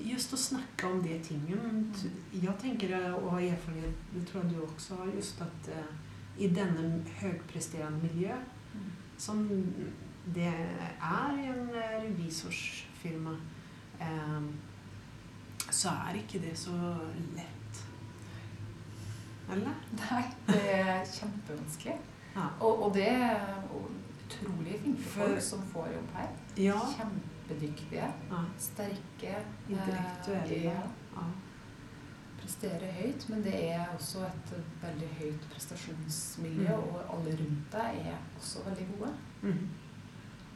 [0.00, 1.92] Just å snakke om det tingen.
[2.32, 5.90] Jeg tenker, og har erfarenhet, det tror jeg du også har, just at uh,
[6.38, 8.36] i denne høgpresterende miljø,
[9.18, 9.42] som
[10.34, 13.34] det er i en eh, revisorsfirma,
[14.00, 14.48] eh,
[15.70, 16.76] så er ikke det så
[17.36, 17.59] lett.
[19.52, 19.74] Eller?
[19.98, 21.98] Nei, det er kjempevanskelig.
[22.36, 22.46] Ja.
[22.60, 26.28] Og, og det er utrolig flinke folk som får jobb her.
[26.56, 26.78] Ja.
[26.96, 28.42] Kjempedyktige, ja.
[28.58, 29.36] sterke.
[29.36, 30.62] eh, Intellektuelle.
[30.64, 30.82] ja,
[31.16, 31.24] Ja.
[32.40, 36.94] presterer høyt, men det er også et veldig høyt prestasjonsmiljø, Mm.
[36.94, 39.10] og alle rundt deg er også veldig gode.
[39.42, 39.68] Mm.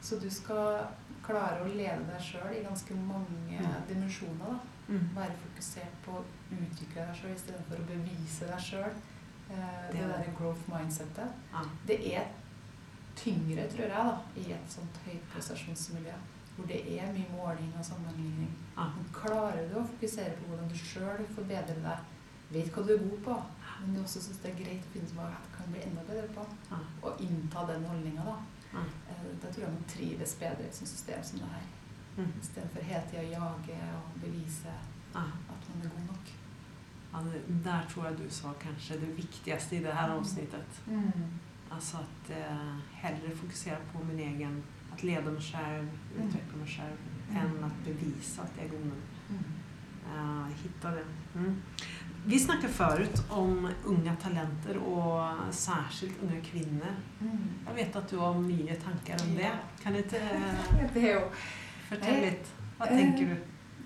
[0.01, 0.87] Så du skal
[1.23, 3.87] klare å lede deg sjøl i ganske mange Mm.
[3.89, 4.45] dimensjoner.
[4.45, 4.59] da.
[4.87, 5.15] Mhm.
[5.15, 8.91] Være fokusert på å utvikle deg sjøl istedenfor å bevise deg sjøl.
[9.49, 11.29] Eh, Det det er- derre growth mindsetet.
[11.53, 11.61] Ja.
[11.87, 12.27] Det er
[13.15, 16.13] tyngre, tror jeg, da, i et sånt høyt prestasjonsmiljø.
[16.55, 18.51] Hvor det er mye måling og sammenligning.
[18.77, 18.85] Ja.
[18.95, 21.97] Men klarer du å fokusere på hvordan du sjøl forbedrer deg,
[22.51, 23.43] vet hva du er god på,
[23.81, 26.01] men du også syns det er greit å finne ut hva du kan bli enda
[26.07, 26.77] bedre på, Ja.
[27.03, 28.37] og innta den holdninga, da.
[28.79, 28.81] Eh,
[29.41, 31.61] Da tror jeg man trives bedre i et sånt system som det her.
[32.17, 32.31] Mhm.
[32.41, 34.71] Istedenfor hele tida å jage og bevise
[35.13, 35.19] ah.
[35.49, 36.25] at man er god nok.
[37.13, 40.81] Ja, det- der tror jeg du sa kanskje det viktigste i det her avsnittet.
[41.69, 46.27] Alltså att eh, hellre fokusera på min egen, att leda mig själv, Mm.
[46.27, 46.97] utveckla mig själv,
[47.29, 47.41] Mm.
[47.57, 48.97] än att bevisa att jag är god nog.
[49.29, 49.43] Mm.
[50.15, 51.03] Uh, hitta det.
[51.35, 51.61] Mm.
[52.25, 56.95] Vi snackade förut om unga talenter och särskilt unga kvinnor.
[57.21, 57.37] Mm.
[57.67, 59.51] Jag vet att du har mycket tankar om det.
[59.83, 60.93] Kan du inte eh,
[61.89, 62.47] Fortelle Eh, litt?
[62.77, 63.35] Hva eh, tenker du?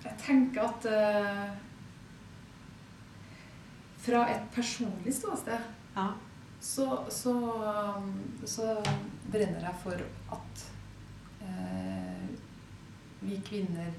[0.04, 1.50] Jeg tenker at uh,
[4.00, 5.60] Fra et personlig ståsted
[5.96, 6.06] Ja.
[6.60, 7.34] så, så,
[8.48, 8.70] så
[9.32, 10.00] brenner jeg for
[10.36, 10.64] at
[11.42, 12.28] uh,
[13.20, 13.90] vi kvinner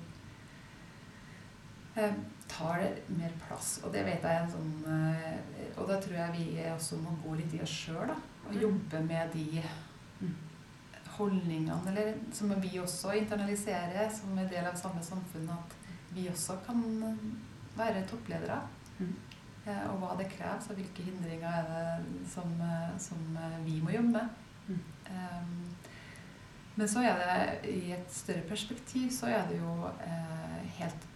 [1.98, 2.14] uh,
[2.52, 3.76] tar det mer plass.
[3.86, 5.38] Og det vet jeg sånn eh,
[5.80, 8.12] Og da tror jeg vi også må gå litt i oss sjøl.
[8.12, 8.62] Og Mm.
[8.66, 9.62] jobbe med de
[10.22, 10.34] Mm.
[11.22, 15.50] Holdningene eller, som vi også internaliserer som en del av samme samfunn.
[15.54, 15.78] At
[16.12, 16.82] vi også kan
[17.78, 18.62] være toppledere.
[19.00, 19.14] Mm.
[19.66, 23.78] Eh, og hva det kreves, og hvilke hindringer er det som, eh, som eh, vi
[23.82, 24.28] må jobbe med.
[24.68, 24.82] Mm.
[25.12, 25.76] Um,
[26.76, 29.74] men så er det i et større perspektiv så er det jo
[30.06, 31.08] eh, helt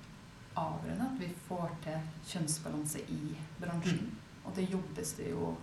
[0.60, 4.12] avgjørende at vi får til kjønnsbalanse i bransjen.
[4.46, 5.56] Og det jobbes det jo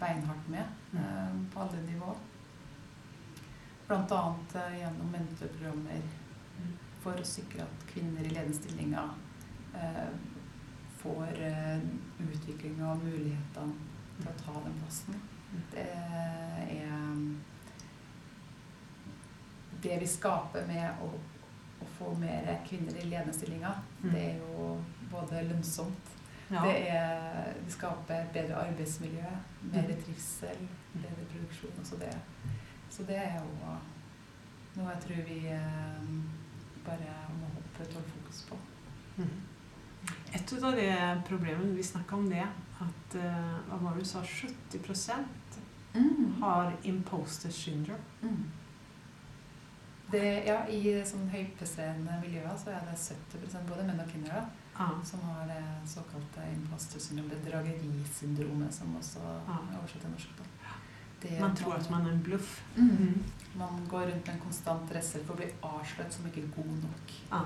[0.00, 0.98] beinhardt med Mm.
[0.98, 2.16] eh, på alle nivå.
[3.90, 6.02] Annet eh, gjennom mentorprogrammer
[6.58, 6.72] Mm.
[7.02, 9.10] for å sikre at kvinner i ledenstillingen
[9.74, 10.08] eh,
[10.98, 11.78] får eh,
[12.24, 13.76] utvikling og mulighetene
[14.18, 15.20] til å ta den plassen.
[15.72, 17.06] Det er
[19.82, 21.12] Det vi skaper med å,
[21.80, 24.10] å få mer kvinner i ledende stillinger, Mm.
[24.12, 26.14] det er jo både lønnsomt
[26.50, 26.62] Ja.
[26.64, 29.30] det, er, det skaper bedre arbeidsmiljø,
[29.72, 30.02] mer Mm.
[30.02, 31.78] trivsel, bedre produksjon.
[31.80, 32.12] Også det,
[32.90, 33.76] så det er jo
[34.78, 36.10] noe jeg tror vi eh,
[36.86, 38.58] bare må opprettholde fokus på.
[39.18, 39.38] Mm.
[40.36, 40.88] Et av de
[41.26, 42.46] problemene, vi snakket om det,
[42.84, 45.48] at eh, hva var det du sa, 70%
[46.40, 47.98] har imposter syndrome.
[48.22, 48.44] Mm.
[50.10, 54.44] Det, ja, I sånn høypresterende miljøer så er det 70% både menn og kvinner da,
[54.80, 54.94] ah.
[55.04, 59.58] som har det såkalte imposter syndrome, bedragerisyndromet, som også ah.
[59.58, 60.38] er oversatt til norsk.
[60.38, 60.76] Da.
[61.40, 62.60] Man tror at man er en bluff.
[62.76, 63.24] mm.
[63.58, 67.14] Man går rundt med en konstant redsel for å bli avslørt som ikke god nok.
[67.32, 67.40] Ja.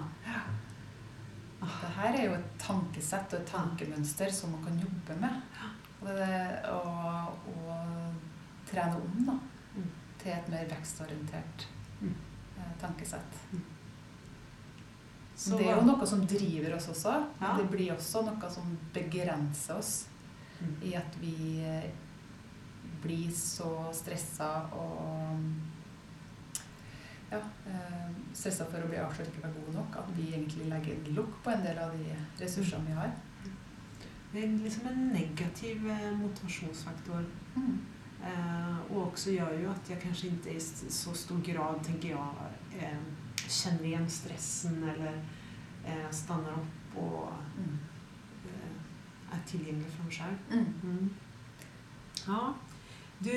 [1.62, 5.40] Det her er jo et tankesett og et tankemønster som man kan jobbe med.
[6.02, 8.14] Og, det, og, og
[8.70, 9.38] trene om da,
[9.74, 9.86] Mm.
[10.18, 11.66] til et mer vekstorientert
[12.02, 12.14] Mm.
[12.58, 13.38] eh, tankesett.
[15.36, 17.12] Så det er jo noe som driver oss også.
[17.40, 17.56] Men Ja.
[17.56, 20.06] det blir også noe som begrenser oss
[20.60, 20.76] Mm.
[20.82, 21.62] i at vi
[23.02, 25.38] eh, blir så stressa og
[27.32, 29.96] ja, eh, stressa for å bli avslørt ikke være god nok.
[29.96, 33.12] At vi egentlig legger en lokk på en del av de ressursene vi har.
[34.32, 35.82] Det er liksom en negativ
[36.20, 37.24] motivasjonsfaktor.
[37.56, 37.88] motivasjonsfaktor.
[38.22, 40.60] Eh, og også gjør jo at jeg kanskje ikke i
[40.90, 42.98] så stor grad, tenker jeg, eh,
[43.48, 45.16] kjenner igjen stressen eller
[45.84, 47.78] eh, stanner opp og Mm.
[48.46, 50.36] eh, er tilgjengelig for meg selv.
[50.50, 50.74] Mm.
[50.82, 51.10] Mm.
[52.28, 52.54] Ja.
[53.22, 53.34] Du,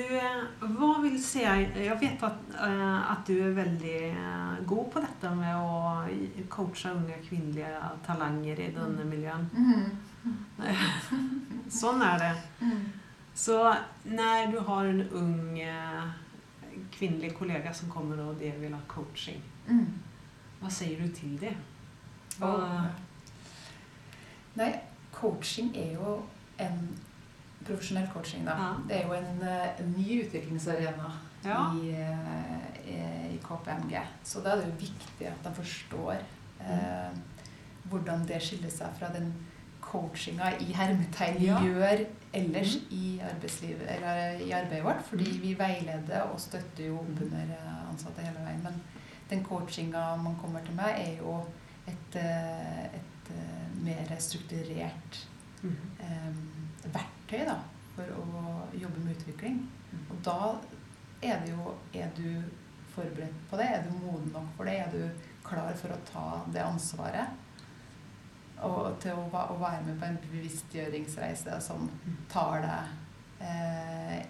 [0.60, 5.02] vad hva vil si Jeg vet at, eh, at du er veldig eh, god på
[5.04, 7.70] dette med å coache unge kvinnelige
[8.06, 9.46] talanger i denne miljøen.
[11.80, 12.32] Sånn er det.
[12.64, 12.80] Mm.
[13.36, 13.60] Så
[14.10, 15.60] når du har en ung
[16.96, 19.86] kvinnlig kollega som kommer og de vil ha coaching, Mm.
[20.60, 21.50] hva sier du til det?
[22.38, 22.84] Hva,
[24.56, 24.68] nei,
[25.12, 26.12] coaching er jo
[26.62, 26.76] en
[27.66, 28.56] profesjonell coaching, da.
[28.60, 28.72] Ja.
[28.88, 31.12] Det er jo en, eh, en ny utviklingsarena
[31.44, 31.72] Ja.
[31.74, 34.00] i, eh, i KPMG.
[34.24, 36.16] Så da er det jo viktig at de forstår
[36.60, 37.18] eh,
[37.90, 39.32] hvordan det skiller seg fra den
[39.80, 41.60] coachinga i hermetegn Ja.
[41.62, 45.02] gjør ellers i arbeidslivet, eller i arbeidet vårt.
[45.02, 48.62] Fordi vi veileder og støtter jo opp under eh, ansatte hele veien.
[48.62, 48.82] Men
[49.30, 51.44] den coachinga man kommer til meg, er jo
[51.86, 52.16] et,
[52.94, 53.32] et
[53.82, 55.28] mer strukturert
[55.62, 55.76] mm.
[56.00, 56.34] eh,
[56.84, 57.56] verktøy da,
[57.96, 59.58] for å jobbe med utvikling.
[60.10, 60.38] Og da
[61.22, 62.42] er det jo Er du
[62.94, 63.66] forberedt på det?
[63.72, 64.74] Er du moden nok for det?
[64.80, 65.08] Er du
[65.44, 67.26] klar for å ta det ansvaret?
[68.62, 71.90] Og til å, å være med på en bevisstgjøringsreise som
[72.32, 74.22] tar deg eh,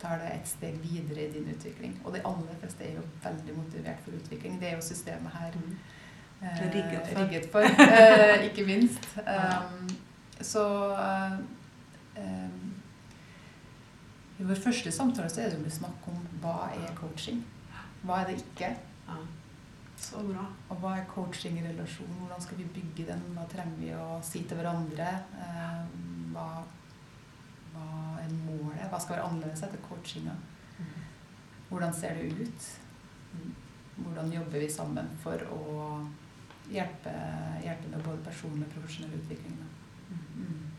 [0.00, 1.92] tar deg et steg videre i din utvikling.
[2.04, 4.56] Og de aller fleste er jo veldig motivert for utvikling.
[4.60, 5.76] Det er jo systemet her Mhm.
[6.42, 7.20] eh, Rigget for.
[7.20, 9.04] rigget for eh, ikke minst.
[9.22, 9.88] Um,
[10.40, 10.64] så
[10.96, 11.36] eh,
[14.38, 17.42] I vår første samtale så er det jo snakk om hva er coaching.
[18.02, 18.72] Hva er det ikke?
[19.06, 19.18] Ja.
[20.02, 20.44] Så bra.
[20.72, 22.14] Og hva er coaching i relasjon?
[22.18, 23.22] Hvordan skal vi bygge den?
[23.36, 25.10] Hva trenger vi å si til hverandre?
[25.38, 25.82] Eh,
[26.34, 26.46] hva,
[27.74, 27.86] hva
[28.22, 28.88] er målet?
[28.90, 30.34] Hva skal være annerledes etter coachinga?
[31.68, 32.66] Hvordan ser det ut?
[34.02, 35.62] Hvordan jobber vi sammen for å
[36.72, 37.12] hjelpe,
[37.62, 39.54] hjelpe med både personlig og profesjonell utvikling?
[39.60, 39.70] Da?
[40.34, 40.71] Mm.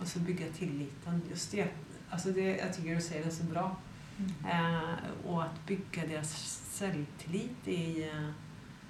[0.00, 1.22] Och så bygga tilliten.
[1.30, 1.68] Just det.
[2.10, 3.76] Alltså det, jag tycker du säger det så bra.
[4.44, 6.34] Eh, och att bygga deras
[6.78, 8.30] självtillit i, eh,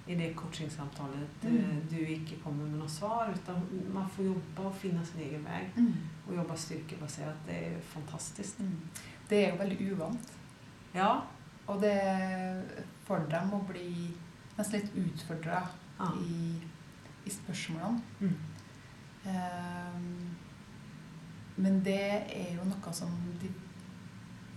[0.06, 1.44] i det coachingsamtalet.
[1.44, 1.86] Mm.
[1.90, 3.60] Du inte kommer med något svar utan
[3.92, 5.70] man får jobba och finna sin egen väg.
[5.76, 5.92] Mm.
[6.28, 7.36] Och jobba styrkebaserat.
[7.46, 8.60] Det är fantastiskt.
[8.60, 8.80] Mm.
[9.28, 10.32] Det er jo veldig uvant.
[10.92, 11.22] Ja.
[11.66, 11.98] Og det
[13.06, 14.12] får dem å bli
[14.56, 15.64] nesten litt utfordra
[15.98, 16.12] ja.
[16.22, 16.60] i,
[17.26, 18.02] i spørsmålene.
[18.20, 18.36] Mm.
[19.26, 20.36] Ehm,
[21.56, 22.02] men det
[22.36, 23.50] er jo noe som de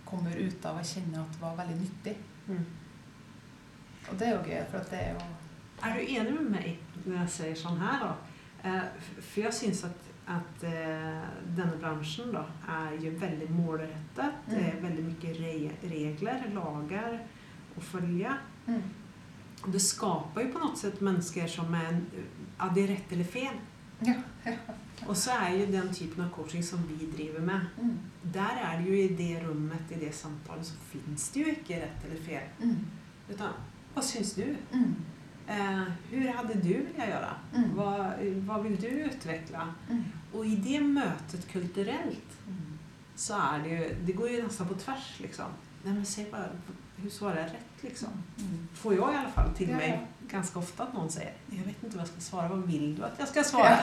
[0.10, 2.16] kommer ut av å kjenne at var veldig nyttig.
[2.50, 2.66] Mm.
[4.10, 5.28] Og det er jo gøy, for det er jo
[5.80, 8.80] Er du enig med meg når jeg sier sånn her, da?
[9.22, 14.42] For jeg syns at, at denne bransjen da, er jo veldig väldigt målrettet.
[14.50, 15.54] Det er veldig mye re
[15.94, 17.16] regler, lager
[17.78, 18.36] å følge.
[18.68, 18.84] Mm.
[19.74, 21.96] det skaper jo på noe sett mennesker som er
[22.60, 23.56] ja det är rätt eller fel.
[24.00, 24.54] Ja, ja.
[25.08, 27.60] Och så er jo den typen av coaching som vi driver med.
[27.82, 27.98] Mm.
[28.34, 31.80] Der er det jo i det rummet, i det samtalen, så fins det jo ikke
[31.82, 32.50] rett eller fel.
[32.62, 32.76] Mm.
[33.30, 33.54] Utan
[33.94, 34.44] hva syns du?
[34.74, 34.96] Mm.
[35.48, 37.32] Eh, hur hadde du velat gjøre?
[37.56, 37.70] Mm.
[37.78, 37.94] Hva,
[38.46, 39.64] hva vil du utvikle?
[39.90, 40.04] Mm.
[40.34, 42.78] Og i det møtet kulturelt Mm.
[43.16, 45.52] så er det jo det går jo nesten på tvers, liksom.
[45.86, 46.50] Nei, men se bare
[47.02, 48.10] Hun svarer rett, liksom?
[48.40, 48.68] Mm.
[48.74, 49.78] Får jeg i alle fall til ja.
[50.32, 53.04] Ganska ofta att någon säger, jag vet inte vad jag ska svara, vad vill du
[53.06, 53.78] att jag ska svara?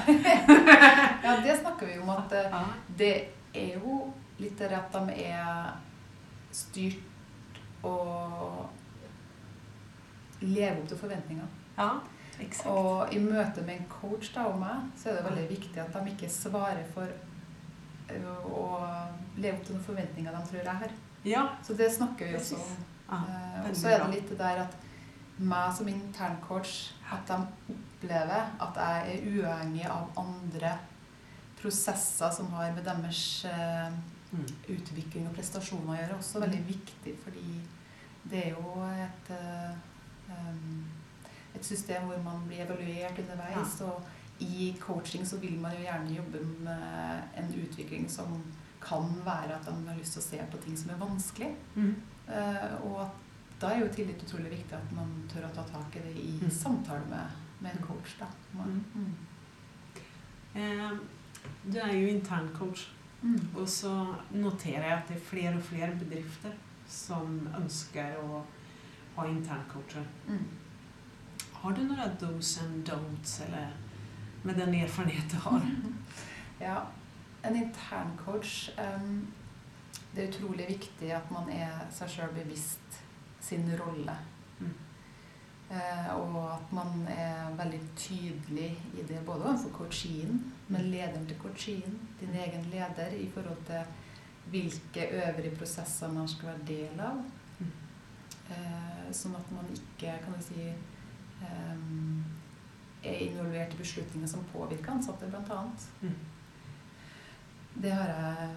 [1.24, 2.64] ja, det snakker vi om at eh, Ja.
[2.96, 5.70] det er jo litt det at de er
[6.52, 6.98] styrt
[7.82, 8.68] og
[10.40, 11.46] lever opp til forventninger.
[11.78, 11.90] ja,
[12.40, 12.66] exakt.
[12.68, 15.92] Og i møte med en coach da, og meg, så er det veldig viktig at
[15.94, 17.08] de ikke svarer for
[18.10, 18.66] ø, å
[19.36, 20.90] leve opp til noen forventninger de tror jeg har.
[21.26, 22.76] Ja, Så det snakker vi også om.
[23.10, 23.22] ja.
[23.28, 24.76] Eh, og så er det litt det der at
[25.38, 30.76] meg som interncoach, at de opplever at jeg er uavhengig av andre
[31.60, 33.92] prosesser som har med deres uh,
[34.32, 34.46] Mm.
[34.74, 37.60] utvikling og prestasjoner å gjøre, også veldig viktig, fordi
[38.26, 39.76] det er jo et, uh,
[40.34, 40.80] um,
[41.54, 43.78] et system hvor man blir evaluert underveis.
[43.86, 48.34] Og i coaching så vil man jo gjerne jobbe med en utvikling som
[48.82, 51.52] kan være at man har lyst til å se på ting som er vanskelig.
[51.76, 51.94] Mm.
[52.26, 53.22] Uh, og at
[53.60, 56.38] da er jo tillit utrolig viktig at man tør å ta tak i det i
[56.42, 56.50] Mm.
[56.50, 58.16] samtale med, med en coach.
[58.20, 58.26] Da.
[58.54, 58.84] Mm.
[58.94, 59.14] Mm.
[60.54, 60.90] Eh,
[61.72, 62.86] du er jo interncoach
[63.22, 63.40] Mm.
[63.56, 66.52] og så noterer jeg at det er flere og flere bedrifter
[66.88, 68.42] som ønsker å
[69.16, 70.04] ha interncoacher.
[70.28, 70.44] Mm.
[71.54, 73.72] Har du noen dos and don'ts eller
[74.44, 75.62] med den erfaringen du har?
[76.60, 76.82] Ja,
[77.44, 79.26] en interncoach um,
[80.14, 82.85] Det er utrolig viktig at man er seg sjøl bevisst
[83.48, 84.14] sin rolle.
[84.60, 84.72] Mm.
[85.70, 91.38] Eh, og at man er veldig tydelig i det både overfor coachien, men lederen til
[91.42, 93.82] coachien, din egen leder, i forhold til
[94.50, 97.18] hvilke øvrige prosesser man skal være del av.
[97.58, 97.72] Mm.
[98.50, 100.68] Eh, sånn at man ikke, kan jeg si
[101.46, 102.24] em,
[103.06, 105.62] er involvert i beslutninger som påvirker ansatte, bl.a.
[106.02, 106.14] Mm.
[107.82, 108.54] Det har jeg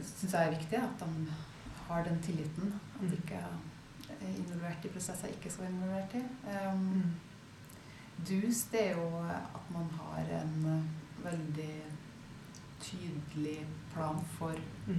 [0.00, 1.36] syns jeg er viktig, at de
[1.88, 2.72] har den tilliten.
[2.94, 3.12] At Mm.
[3.12, 3.52] ikke er
[4.38, 6.22] involvert i prosesser jeg ikke være involvert i.
[6.72, 7.02] Um, Mm.
[8.28, 11.82] Dus, det er jo at man har en eh, veldig
[12.80, 14.52] tydelig plan for
[14.86, 14.94] Mm.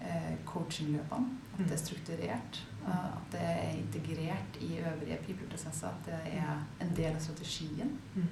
[0.00, 1.26] eh, coachingløpene.
[1.52, 1.84] At det er Mm.
[1.86, 2.66] strukturert.
[2.86, 5.88] eh, at det er integrert i øvrige people-prosesser.
[5.88, 7.98] At det er en del av strategien.
[8.14, 8.22] Mm.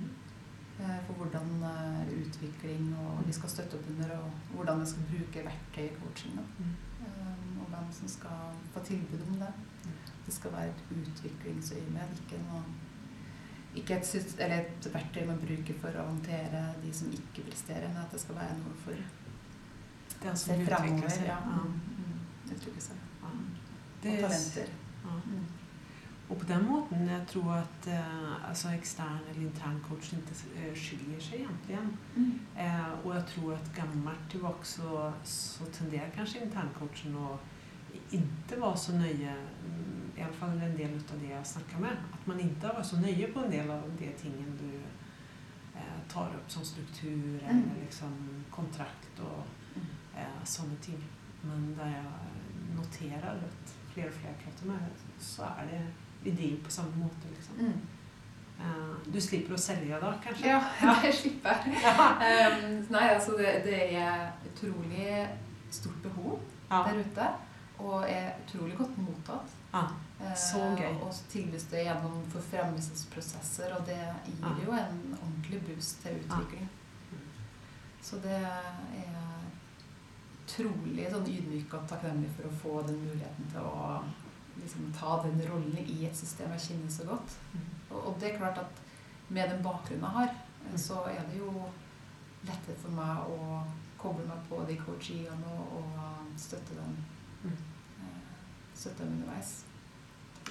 [0.81, 5.03] eh, for hvordan eh, utvikling og vi skal støtte opp under, og hvordan vi skal
[5.11, 6.35] bruke verktøy i coaching.
[6.59, 6.65] Mm.
[7.01, 9.53] Um, og hvem som skal få tilbud om det.
[10.27, 12.41] Det skal være et utviklingsøyemed, ikke
[13.77, 17.89] ikke et, syst- eller et verktøy man bruker for å håndtere de som ikke presterer,
[17.93, 18.93] men at det skal være noe for
[20.23, 21.27] Det å som utvikler seg.
[21.29, 21.37] Ja.
[21.45, 23.03] Mm, mm, uttrykke seg.
[23.23, 23.45] Mm.
[24.03, 24.73] Og er- talenter.
[25.05, 25.45] Mm.
[26.29, 30.73] Och på den måten jeg tror at eh, altså ekstern eller intern coach ikke eh,
[30.75, 31.93] skiljer sig egentligen.
[32.17, 32.33] Mm.
[32.59, 37.37] Eh, og jeg tror at gammelt tilbake så, så kanskje kanske interncoachen å
[38.13, 39.37] ikke være så nöje,
[40.17, 42.75] mm, i alla fall en del av det jeg snackar med, at man ikke har
[42.79, 44.71] vært så nøye på en del av de tingene du
[45.77, 47.49] eh, tar opp som struktur Mm.
[47.49, 48.15] eller liksom
[48.51, 49.45] kontrakt og
[49.77, 49.83] Mm.
[50.17, 51.03] eh, sånne ting.
[51.43, 52.05] Men der jeg
[52.77, 54.79] noterer at flere og flere jag med
[55.21, 55.83] så er det,
[56.25, 57.55] ideer på samme måte liksom.
[57.59, 57.81] Mm.
[58.59, 60.47] Uh, du slipper å selge da, kanskje?
[60.49, 60.61] Ja,
[61.03, 61.77] det slipper jeg.
[61.77, 65.29] Um, nei, altså det, det er utrolig
[65.71, 66.41] stort behov
[66.71, 66.83] Ja.
[66.89, 67.27] der ute,
[67.79, 69.51] og er utrolig godt mottatt.
[69.75, 69.83] Ja.
[70.21, 70.95] Eh, Så gøy.
[71.03, 76.69] Og tilbys det gjennom forfremmelsesprosesser, og det gir jo en ordentlig boost til utvikling.
[78.03, 79.17] Så det er
[80.47, 84.03] utrolig sånn ydmyk og takknemlig for å få den muligheten til å
[84.61, 87.35] liksom, ta den rollen i et system jeg kjenner så godt.
[87.91, 88.83] Og, og det er klart at
[89.29, 90.37] med den bakgrunnen jeg har,
[90.71, 91.51] eh, så er det jo
[92.47, 93.65] lettere for meg å
[93.99, 96.95] koble meg på de coachiene og, og støtte dem.
[97.43, 97.57] Mm.
[98.07, 98.35] eh,
[98.77, 99.57] Støtte dem underveis.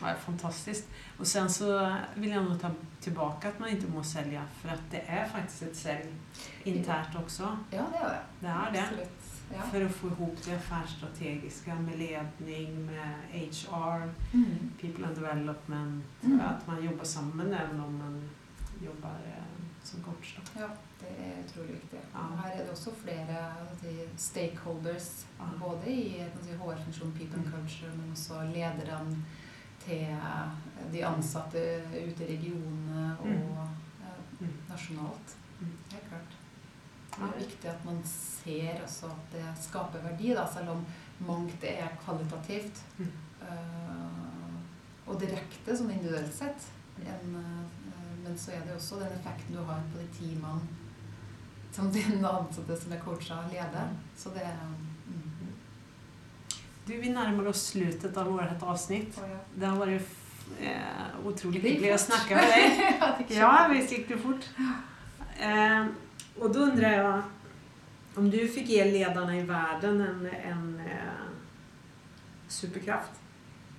[0.02, 0.88] Ja, det är fantastiskt.
[1.20, 2.72] Och sen så vill jag nog ta
[3.02, 6.06] tillbaka att man inte må sälja för att det är faktiskt ett sälj
[6.64, 7.58] internt också.
[7.72, 8.20] Ja, det er det.
[8.40, 8.82] Det är det.
[8.82, 9.22] Absolutt.
[9.54, 9.62] Ja.
[9.72, 14.72] För att få ihop det affärsstrategiska med ledning, med HR, Mm.
[14.82, 16.40] people and development, Mm.
[16.42, 18.30] att man jobbar sammen även om man
[18.86, 19.44] jobbar eh,
[19.84, 20.36] som coach.
[20.38, 20.62] Då.
[20.62, 20.68] Ja,
[21.00, 22.00] det er utrolig viktig.
[22.14, 22.20] Ja.
[22.44, 25.46] Her er det også flere hva skal jeg si, stakeholders, Ja.
[25.60, 29.18] både i jeg HR-funksjonen, people and culture, men også lederne
[29.86, 30.08] til
[30.92, 31.62] de ansatte
[31.94, 33.58] ute i regionene og Mm.
[34.02, 34.54] eh, Mm.
[34.70, 35.36] nasjonalt.
[35.60, 36.34] Det Helt klart.
[37.16, 40.86] Det er viktig at man ser også at det skaper verdi, da, selv om
[41.20, 43.12] mangt er kvalitativt Mm.
[43.42, 46.66] eh, og direkte, sånn individuelt sett.
[47.00, 50.62] En, eh, men så er det også den effekten du har på de teamene
[51.72, 53.90] som dine ansatte som er coacha, leder.
[54.18, 54.85] Så det er mm.
[56.86, 59.16] Du, vi nærmer oss slutet av vårt avsnitt.
[59.56, 63.32] Det har vært eh, utrolig hyggelig å snacka med deg.
[63.40, 64.46] ja, visst gikk det fort.
[65.40, 65.88] Eh,
[66.38, 67.24] og da undrer jeg
[68.20, 70.22] om du fikk ge lederne i verden en,
[70.52, 71.26] en eh,
[72.50, 73.22] superkraft,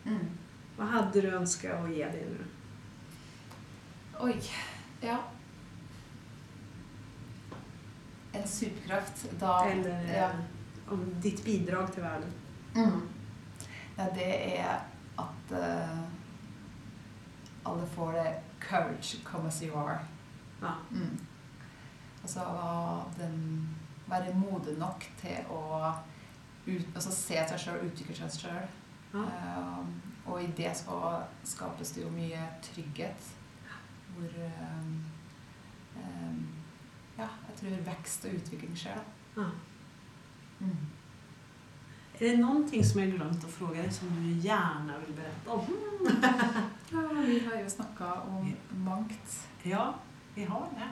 [0.07, 0.27] Mm.
[0.79, 2.45] hadde hade du ønska å gi dem nå?
[4.23, 4.35] Oi.
[5.03, 5.17] Ja.
[8.31, 9.25] En superkraft.
[9.41, 10.29] Da Eller eh, ja.
[10.95, 12.37] om ditt bidrag til världen?
[12.77, 13.09] Mm.
[13.99, 14.81] Ja, det er
[15.19, 15.99] at uh,
[17.65, 19.99] alle får det courage come as you are.
[20.63, 20.73] Ja.
[20.91, 21.19] Mm.
[22.23, 22.41] Altså
[23.19, 23.69] den
[24.07, 25.93] Være modig nok til å
[26.67, 28.69] ut, altså, se seg sjøl, utvikle seg sjøl.
[29.15, 29.25] Ja.
[29.25, 29.89] Uh,
[30.27, 31.01] og i det så
[31.47, 33.33] skapes det jo mye trygghet.
[34.15, 34.93] Hvor um,
[35.97, 36.39] um,
[37.19, 39.43] Ja, jeg tror vekst og utvikling skjer, da.
[39.43, 39.49] Ja.
[40.61, 40.87] Mm.
[42.19, 45.67] Är det någonting som jag glömt att fråga dig som du gjerne vil berette om?
[46.91, 48.53] Ja, vi har jo snakka om
[48.85, 49.47] mangt.
[49.63, 49.95] Ja,
[50.35, 50.89] vi har det.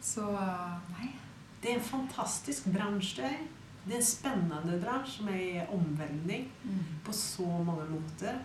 [0.00, 0.22] Så
[0.98, 1.10] nei.
[1.62, 3.28] Det er en fantastisk bransje.
[3.84, 6.78] det er en spennende bransje som er i omvälvning Mm.
[7.04, 8.38] på så mange måter.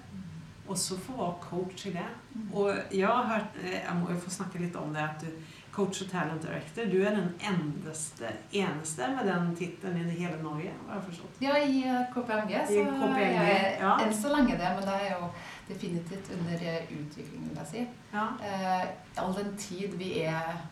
[0.68, 2.08] Og så få være coach i det.
[2.34, 2.54] Mm.
[2.54, 5.28] Och jag har hørt Jeg må jo få snakke litt om det, at du
[5.76, 10.72] coach og talent director, du er den endeste, eneste med den tittelen i hele Norge,
[10.88, 11.42] har jeg forstått.
[11.44, 13.96] Ja, i eh, KPMG så I KPMG, er jeg ja.
[14.06, 15.32] enn så lenge det, men det er jo
[15.68, 17.84] definitivt under eh, utvikling, vil jeg si.
[18.14, 18.28] Ja.
[18.50, 18.86] Eh,
[19.24, 20.64] all den tid vi er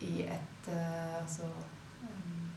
[0.00, 1.50] i et eh, altså,
[2.02, 2.48] um,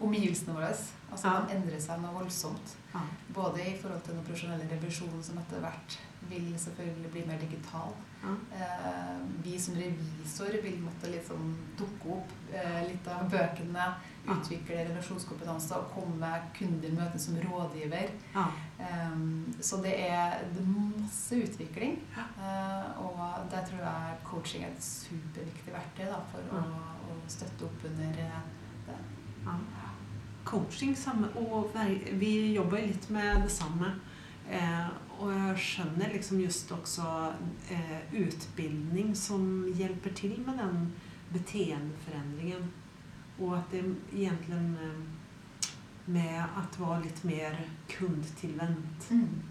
[0.00, 1.40] Omgivelsene våre altså, Ja.
[1.46, 2.76] de endrer seg noe voldsomt.
[2.92, 3.06] Ja.
[3.34, 7.94] Både i forhold til den profesjonelle revisjonen som etter hvert vil selvfølgelig bli mer digital.
[8.24, 13.86] Eh, vi som revisor vil måtte liksom dukke opp eh, litt av bøkene,
[14.28, 18.12] utvikle relasjonskompetanse og komme kunder møte som rådgiver.
[18.34, 18.44] Ja.
[18.80, 21.96] Um, så det er, det masse utvikling.
[23.00, 26.62] Og der tror jeg coaching er et superviktig verktøy da, for å,
[27.08, 28.28] å støtte opp under det.
[29.46, 29.56] Ja.
[30.44, 31.72] Coaching, samme, og
[32.20, 33.94] vi jobber litt med det samme.
[34.50, 34.88] Eh,
[35.20, 37.06] og jeg skjønner liksom just også
[37.70, 39.44] eh, utbildning som
[39.78, 40.92] hjelper til med den
[41.32, 42.70] beteendeforandringen.
[43.38, 45.02] Og at det egentlig eh,
[46.10, 47.60] med å være litt mer
[47.92, 49.10] kundetilvendt.
[49.10, 49.42] Mm.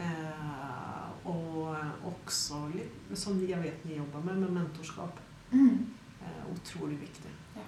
[0.00, 5.20] Eh, och också, lite- som jeg vet dere jobber med, med mentorskap.
[5.52, 5.86] Mm.
[6.22, 6.52] Eh,
[7.00, 7.30] viktig.
[7.54, 7.60] Ja.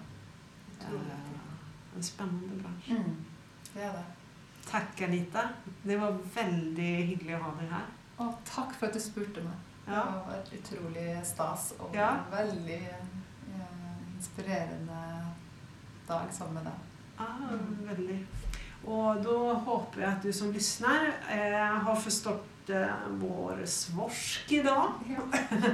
[0.72, 1.00] Utrolig.
[1.10, 2.90] Eh, en spennende bransch.
[2.90, 3.16] Mm.
[3.74, 4.04] Det er det.
[4.70, 5.48] Tack Anita.
[5.82, 7.86] Det var veldig hyggelig å ha deg her.
[8.22, 9.58] Og takk for at du spurte meg.
[9.86, 12.10] Det var et utrolig stas og Ja.
[12.10, 15.00] en veldig eh, inspirerende
[16.08, 16.78] dag sammen med deg.
[17.18, 18.26] Ah, Mm.
[18.84, 24.52] Og da håper jeg at att du som lytter, eh, har forstått eh, vår svorsk
[24.52, 24.92] idag.
[25.08, 25.38] Ja.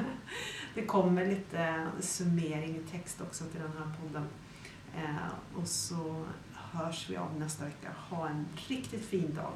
[0.75, 3.97] Det kommer lite summering i tekst også til denne poden.
[4.13, 4.29] podden.
[4.97, 6.27] Eh, och så
[6.73, 7.89] hörs vi av nästa vecka.
[8.11, 9.53] Ha en riktigt fin dag.